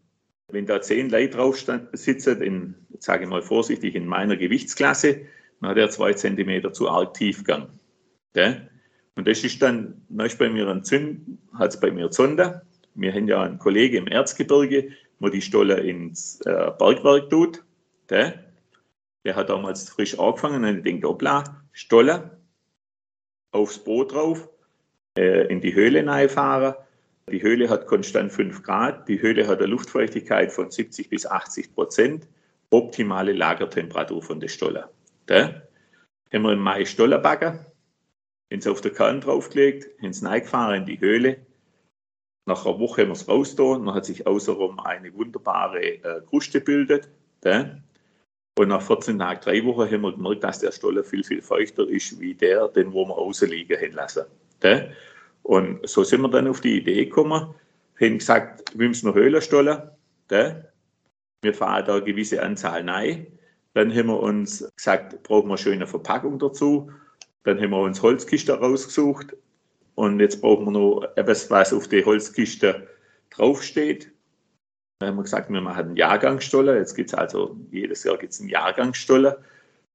Wenn 0.50 0.66
da 0.66 0.82
zehn 0.82 1.10
Leute 1.10 1.38
drauf 1.38 1.62
sitzen, 1.92 2.42
in, 2.42 2.76
sage 3.00 3.24
ich 3.24 3.30
mal 3.30 3.42
vorsichtig, 3.42 3.96
in 3.96 4.06
meiner 4.06 4.38
Gewichtsklasse, 4.38 5.26
dann 5.60 5.72
hat 5.72 5.78
er 5.78 5.90
zwei 5.90 6.14
Zentimeter 6.14 6.72
zu 6.72 6.90
arg 6.90 7.14
Tiefgang. 7.16 7.68
Gell? 8.34 8.70
Und 9.18 9.28
das 9.28 9.44
ist 9.44 9.62
dann, 9.64 10.00
dann 10.10 10.30
bei 10.38 10.48
mir 10.48 10.68
ein 10.68 10.84
Zünd, 10.84 11.40
hat 11.56 11.74
es 11.74 11.80
bei 11.80 11.92
mir 11.92 12.12
Zonda. 12.12 12.62
Wir 12.94 13.12
haben 13.12 13.28
ja 13.28 13.42
einen 13.42 13.58
Kollegen 13.58 13.98
im 13.98 14.08
Erzgebirge, 14.08 14.92
wo 15.20 15.30
die 15.30 15.42
Stolle 15.42 15.80
ins 15.80 16.40
äh, 16.42 16.72
Bergwerk 16.78 17.32
tut. 17.32 17.64
Gell? 18.08 18.46
Der 19.26 19.36
hat 19.36 19.50
damals 19.50 19.90
frisch 19.90 20.18
angefangen 20.20 20.64
und 20.64 20.78
ich 20.78 20.84
denke, 20.84 21.08
hoppla, 21.08 21.44
Stolle, 21.72 22.38
aufs 23.52 23.84
Boot 23.84 24.14
drauf, 24.14 24.48
äh, 25.18 25.48
in 25.48 25.62
die 25.62 25.74
Höhle 25.74 26.06
reinfahren. 26.06 26.76
Die 27.30 27.42
Höhle 27.42 27.70
hat 27.70 27.88
konstant 27.88 28.32
5 28.32 28.62
Grad, 28.62 29.10
die 29.10 29.22
Höhle 29.22 29.48
hat 29.48 29.58
eine 29.58 29.68
Luftfeuchtigkeit 29.68 30.52
von 30.52 30.70
70 30.70 31.10
bis 31.10 31.26
80 31.26 31.74
Prozent, 31.74 32.28
optimale 32.70 33.34
Lagertemperatur 33.34 34.22
von 34.22 34.40
der 34.40 34.48
Stolle. 34.48 34.90
Da 35.26 35.64
haben 36.32 36.44
wir 36.44 36.54
im 36.54 36.60
Mai 36.60 36.86
Stolle 36.86 37.20
backen, 37.20 37.60
haben 38.52 38.60
es 38.60 38.68
auf 38.68 38.82
der 38.82 38.92
Kahn 38.92 39.22
draufgelegt, 39.22 39.90
haben 40.02 40.10
es 40.10 40.24
reingefahren 40.24 40.82
in 40.82 40.86
die 40.86 41.00
Höhle. 41.00 41.38
Nach 42.46 42.66
einer 42.66 42.80
Woche 42.80 43.02
haben 43.02 43.10
wir 43.10 43.14
es 43.14 43.28
raus 43.28 43.56
da, 43.56 43.74
dann 43.74 43.94
hat 43.94 44.06
sich 44.06 44.26
außenrum 44.26 44.80
eine 44.80 45.14
wunderbare 45.14 45.84
äh, 45.84 46.22
Kruste 46.28 46.60
gebildet. 46.60 47.10
Da. 47.42 47.78
Und 48.58 48.70
nach 48.70 48.82
14 48.82 49.20
Tagen, 49.20 49.42
drei 49.42 49.64
Wochen 49.66 49.92
haben 49.92 50.02
wir 50.02 50.14
gemerkt, 50.14 50.44
dass 50.44 50.60
der 50.60 50.72
Stoller 50.72 51.04
viel, 51.04 51.24
viel 51.24 51.42
feuchter 51.42 51.88
ist, 51.88 52.20
wie 52.20 52.34
der, 52.34 52.70
den 52.70 52.94
wo 52.94 53.06
wir 53.06 53.18
außen 53.18 53.50
liegen 53.50 53.78
haben 53.80 53.92
lassen. 53.92 54.24
Da. 54.62 54.88
Und 55.44 55.88
so 55.88 56.04
sind 56.04 56.22
wir 56.22 56.30
dann 56.30 56.48
auf 56.48 56.62
die 56.62 56.78
Idee 56.78 57.06
gekommen, 57.06 57.54
haben 58.00 58.18
gesagt, 58.18 58.78
wir 58.78 58.88
müssen 58.88 59.08
noch 59.08 59.16
Höhlen 59.16 59.42
stollen. 59.42 59.82
Da. 60.28 60.64
Wir 61.42 61.54
fahren 61.54 61.86
da 61.86 61.96
eine 61.96 62.04
gewisse 62.04 62.42
Anzahl 62.42 62.90
rein. 62.90 63.28
Dann 63.74 63.94
haben 63.94 64.08
wir 64.08 64.20
uns 64.20 64.68
gesagt, 64.76 65.22
brauchen 65.24 65.48
wir 65.48 65.54
eine 65.54 65.58
schöne 65.58 65.88
Verpackung 65.88 66.40
dazu. 66.40 66.92
Dann 67.48 67.62
haben 67.62 67.70
wir 67.70 67.80
uns 67.80 68.02
Holzkisten 68.02 68.56
rausgesucht. 68.56 69.34
Und 69.96 70.20
jetzt 70.20 70.42
brauchen 70.42 70.66
wir 70.66 70.72
noch 70.72 71.08
etwas, 71.16 71.50
was 71.50 71.72
auf 71.72 71.88
die 71.88 72.04
Holzkiste 72.04 72.90
draufsteht. 73.30 74.12
Dann 75.00 75.12
haben 75.12 75.16
wir 75.16 75.24
gesagt, 75.24 75.50
wir 75.50 75.62
machen 75.62 75.86
einen 75.86 75.96
Jahrgangsstoller. 75.96 76.76
Jetzt 76.76 76.94
gibt 76.94 77.10
es 77.10 77.14
also, 77.14 77.56
jedes 77.72 78.04
Jahr 78.04 78.18
gibt's 78.18 78.42
einen 78.42 78.50
Jahrgangsstoller. 78.50 79.38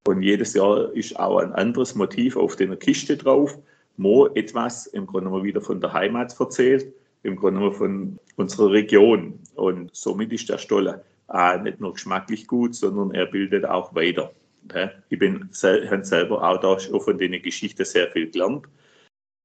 Und 0.07 0.23
jedes 0.23 0.55
Jahr 0.55 0.91
ist 0.95 1.21
auch 1.21 1.41
ein 1.41 1.53
anderes 1.53 1.95
Motiv 1.95 2.39
auf 2.39 2.57
der 2.57 2.75
Kiste 2.77 3.19
drauf, 3.19 3.59
wo 3.99 4.29
etwas 4.29 4.87
im 4.87 5.07
Grunde 5.07 5.27
genommen 5.27 5.45
wieder 5.45 5.61
von 5.61 5.79
der 5.79 5.93
Heimat 5.93 6.35
erzählt, 6.41 6.91
im 7.23 7.37
Grunde 7.37 7.61
genommen 7.61 7.77
von 7.77 8.19
unserer 8.37 8.73
Region. 8.73 9.39
Und 9.57 9.95
somit 9.95 10.33
ist 10.33 10.49
der 10.49 10.57
Stoller 10.57 11.05
äh, 11.31 11.59
nicht 11.59 11.81
nur 11.81 11.93
geschmacklich 11.93 12.47
gut, 12.47 12.75
sondern 12.75 13.11
er 13.11 13.27
bildet 13.27 13.67
auch 13.67 13.95
weiter. 13.95 14.33
Ich 15.09 15.19
bin 15.19 15.49
selber 15.51 16.43
auch 16.43 16.61
da 16.61 16.79
von 16.99 17.19
den 17.19 17.43
Geschichten 17.43 17.85
sehr 17.85 18.11
viel 18.11 18.31
gelernt. 18.31 18.67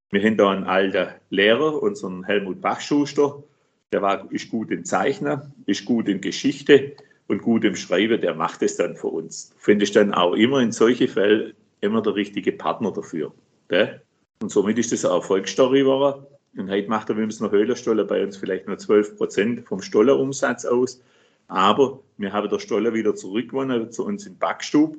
Wir 0.10 0.24
haben 0.24 0.38
da 0.38 0.52
einen 0.52 0.64
alten 0.64 1.14
Lehrer, 1.30 1.82
unseren 1.82 2.24
Helmut 2.24 2.62
Bachschuster, 2.62 3.44
der 3.92 4.02
war, 4.02 4.32
ist 4.32 4.50
gut 4.50 4.72
im 4.72 4.86
Zeichnen, 4.86 5.54
ist 5.66 5.86
gut 5.86 6.08
in 6.08 6.22
Geschichte 6.22 6.94
und 7.28 7.42
gut 7.42 7.66
im 7.66 7.76
Schreiben, 7.76 8.22
der 8.22 8.34
macht 8.34 8.62
es 8.62 8.78
dann 8.78 8.96
für 8.96 9.08
uns. 9.08 9.54
Finde 9.58 9.84
ich 9.84 9.92
dann 9.92 10.14
auch 10.14 10.34
immer 10.34 10.62
in 10.62 10.72
solchen 10.72 11.08
Fällen 11.08 11.54
immer 11.82 12.02
der 12.02 12.16
richtige 12.16 12.52
Partner 12.52 12.92
dafür. 12.92 13.34
Gell? 13.68 14.02
Und 14.42 14.50
somit 14.50 14.78
ist 14.78 14.92
das 14.92 15.06
eine 15.06 15.16
Erfolgsstory 15.16 15.80
geworden. 15.80 16.26
Und 16.56 16.70
heute 16.70 16.90
macht 16.90 17.10
der 17.10 17.18
Wimsner 17.18 17.52
Höhlerstoller 17.52 18.06
bei 18.06 18.24
uns 18.24 18.38
vielleicht 18.38 18.68
nur 18.68 18.78
12 18.78 19.18
Prozent 19.18 19.68
vom 19.68 19.82
Stollerumsatz 19.82 20.66
aus. 20.66 21.02
Aber 21.48 22.00
wir 22.18 22.34
haben 22.34 22.50
der 22.50 22.60
Stoller 22.60 22.94
wieder 22.94 23.16
zurückgewonnen 23.16 23.92
zu 23.92 24.06
uns 24.06 24.26
in 24.26 24.38
Backstub, 24.38 24.98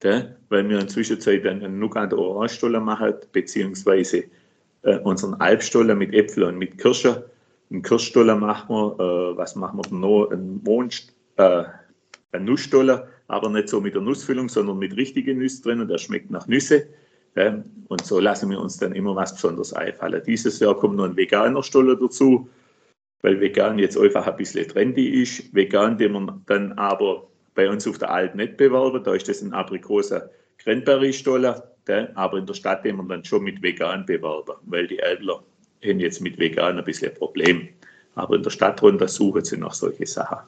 gell? 0.00 0.36
weil 0.48 0.68
wir 0.68 0.80
in 0.80 0.88
Zwischenzeit 0.88 1.46
einen 1.46 1.78
Nougat 1.78 2.12
Orange-Stoller 2.12 2.80
machen, 2.80 3.14
beziehungsweise 3.32 4.24
äh, 4.82 4.98
unseren 4.98 5.34
Alpstoller 5.34 5.94
mit 5.94 6.14
Äpfel 6.14 6.44
und 6.44 6.58
mit 6.58 6.78
Kirsche. 6.78 7.30
Einen 7.70 7.82
Kirschstoller 7.82 8.36
machen 8.36 8.68
wir, 8.68 9.32
äh, 9.32 9.36
was 9.36 9.56
machen 9.56 9.80
wir 9.82 9.96
noch? 9.96 10.30
Einen 10.30 10.62
Mond, 10.64 11.12
äh, 11.36 11.64
einen 12.32 12.44
Nussstoller, 12.44 13.08
aber 13.28 13.50
nicht 13.50 13.68
so 13.68 13.80
mit 13.80 13.94
der 13.94 14.02
Nussfüllung, 14.02 14.48
sondern 14.48 14.78
mit 14.78 14.96
richtigen 14.96 15.38
Nüsse 15.38 15.62
drin 15.62 15.80
und 15.80 15.88
der 15.88 15.98
schmeckt 15.98 16.30
nach 16.30 16.46
Nüsse. 16.46 16.86
Äh, 17.34 17.52
und 17.88 18.04
so 18.04 18.20
lassen 18.20 18.50
wir 18.50 18.60
uns 18.60 18.78
dann 18.78 18.92
immer 18.92 19.14
was 19.14 19.34
Besonderes 19.34 19.72
einfallen. 19.72 20.22
Dieses 20.26 20.60
Jahr 20.60 20.76
kommt 20.76 20.96
noch 20.96 21.04
ein 21.04 21.16
veganer 21.16 21.62
Stoller 21.62 21.96
dazu 21.96 22.48
weil 23.22 23.40
vegan 23.40 23.78
jetzt 23.78 23.98
einfach 23.98 24.26
ein 24.26 24.36
bisschen 24.36 24.68
trendy 24.68 25.22
ist. 25.22 25.54
Vegan, 25.54 25.98
den 25.98 26.12
man 26.12 26.42
dann 26.46 26.72
aber 26.72 27.26
bei 27.58 27.68
uns 27.68 27.88
auf 27.88 27.98
der 27.98 28.12
Alp 28.12 28.36
nicht 28.36 28.56
bewerben, 28.56 29.02
da 29.02 29.14
ist 29.14 29.28
das 29.28 29.42
ein 29.42 29.52
aprikoser 29.52 30.30
Cranberry-Stoller, 30.58 31.74
aber 32.14 32.38
in 32.38 32.46
der 32.46 32.54
Stadt 32.54 32.84
den 32.84 32.96
man 32.96 33.08
dann 33.08 33.24
schon 33.24 33.42
mit 33.42 33.60
vegan 33.60 34.06
bewerben, 34.06 34.54
weil 34.66 34.86
die 34.86 35.00
Elbler 35.00 35.42
haben 35.84 35.98
jetzt 35.98 36.20
mit 36.20 36.38
vegan 36.38 36.78
ein 36.78 36.84
bisschen 36.84 37.10
ein 37.10 37.18
Problem. 37.18 37.68
Aber 38.14 38.36
in 38.36 38.44
der 38.44 38.50
Stadt 38.50 38.80
runter 38.80 39.08
suchen 39.08 39.44
sie 39.44 39.56
nach 39.56 39.74
solche 39.74 40.06
Sachen. 40.06 40.38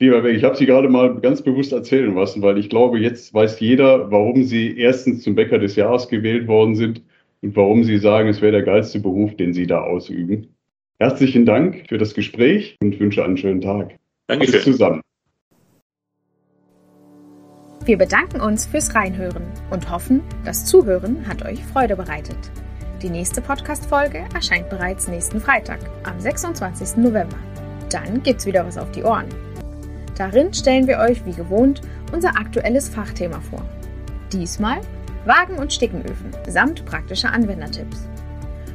Lieber 0.00 0.22
Weg, 0.22 0.36
ich 0.36 0.44
habe 0.44 0.54
Sie 0.54 0.66
gerade 0.66 0.90
mal 0.90 1.18
ganz 1.20 1.40
bewusst 1.40 1.72
erzählen 1.72 2.14
lassen, 2.14 2.42
weil 2.42 2.58
ich 2.58 2.68
glaube, 2.68 2.98
jetzt 2.98 3.32
weiß 3.32 3.60
jeder, 3.60 4.10
warum 4.10 4.44
Sie 4.44 4.76
erstens 4.76 5.22
zum 5.22 5.34
Bäcker 5.34 5.58
des 5.58 5.76
Jahres 5.76 6.08
gewählt 6.08 6.46
worden 6.46 6.74
sind 6.74 7.00
und 7.40 7.56
warum 7.56 7.84
Sie 7.84 7.96
sagen, 7.96 8.28
es 8.28 8.42
wäre 8.42 8.52
der 8.52 8.64
geilste 8.64 9.00
Beruf, 9.00 9.34
den 9.36 9.54
Sie 9.54 9.66
da 9.66 9.80
ausüben. 9.80 10.54
Herzlichen 10.98 11.46
Dank 11.46 11.86
für 11.88 11.96
das 11.96 12.12
Gespräch 12.12 12.76
und 12.82 13.00
wünsche 13.00 13.24
einen 13.24 13.38
schönen 13.38 13.62
Tag. 13.62 13.96
Dankeschön. 14.26 14.54
Alles 14.54 14.64
zusammen. 14.64 15.02
Wir 17.84 17.98
bedanken 17.98 18.40
uns 18.40 18.64
fürs 18.64 18.94
Reinhören 18.94 19.42
und 19.70 19.90
hoffen, 19.90 20.22
das 20.44 20.64
Zuhören 20.64 21.26
hat 21.26 21.44
euch 21.44 21.64
Freude 21.64 21.96
bereitet. 21.96 22.38
Die 23.02 23.10
nächste 23.10 23.40
Podcast-Folge 23.40 24.24
erscheint 24.32 24.70
bereits 24.70 25.08
nächsten 25.08 25.40
Freitag, 25.40 25.80
am 26.04 26.20
26. 26.20 26.98
November. 26.98 27.36
Dann 27.90 28.22
gibt's 28.22 28.46
wieder 28.46 28.64
was 28.64 28.78
auf 28.78 28.92
die 28.92 29.02
Ohren. 29.02 29.26
Darin 30.16 30.54
stellen 30.54 30.86
wir 30.86 30.98
euch 30.98 31.26
wie 31.26 31.32
gewohnt 31.32 31.80
unser 32.12 32.36
aktuelles 32.36 32.88
Fachthema 32.88 33.40
vor. 33.40 33.64
Diesmal 34.32 34.80
Wagen- 35.24 35.58
und 35.58 35.72
Stickenöfen 35.72 36.30
samt 36.46 36.84
praktischer 36.84 37.32
Anwendertipps. 37.32 38.08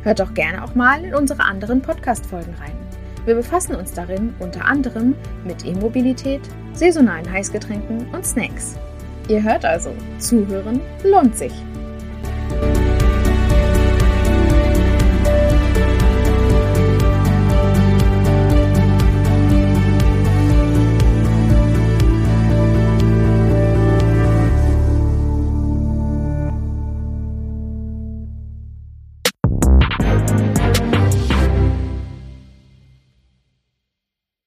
Hört 0.04 0.20
doch 0.20 0.34
gerne 0.34 0.66
auch 0.66 0.76
mal 0.76 1.06
in 1.06 1.16
unsere 1.16 1.44
anderen 1.44 1.82
Podcast-Folgen 1.82 2.56
rein. 2.56 2.76
Wir 3.24 3.36
befassen 3.36 3.76
uns 3.76 3.94
darin 3.94 4.34
unter 4.40 4.66
anderem 4.66 5.16
mit 5.46 5.66
E-Mobilität, 5.66 6.42
saisonalen 6.74 7.32
Heißgetränken 7.32 8.14
und 8.14 8.26
Snacks. 8.26 8.76
Ihr 9.28 9.44
hört 9.44 9.66
also, 9.66 9.94
zuhören 10.20 10.80
lohnt 11.04 11.38
sich. 11.38 11.52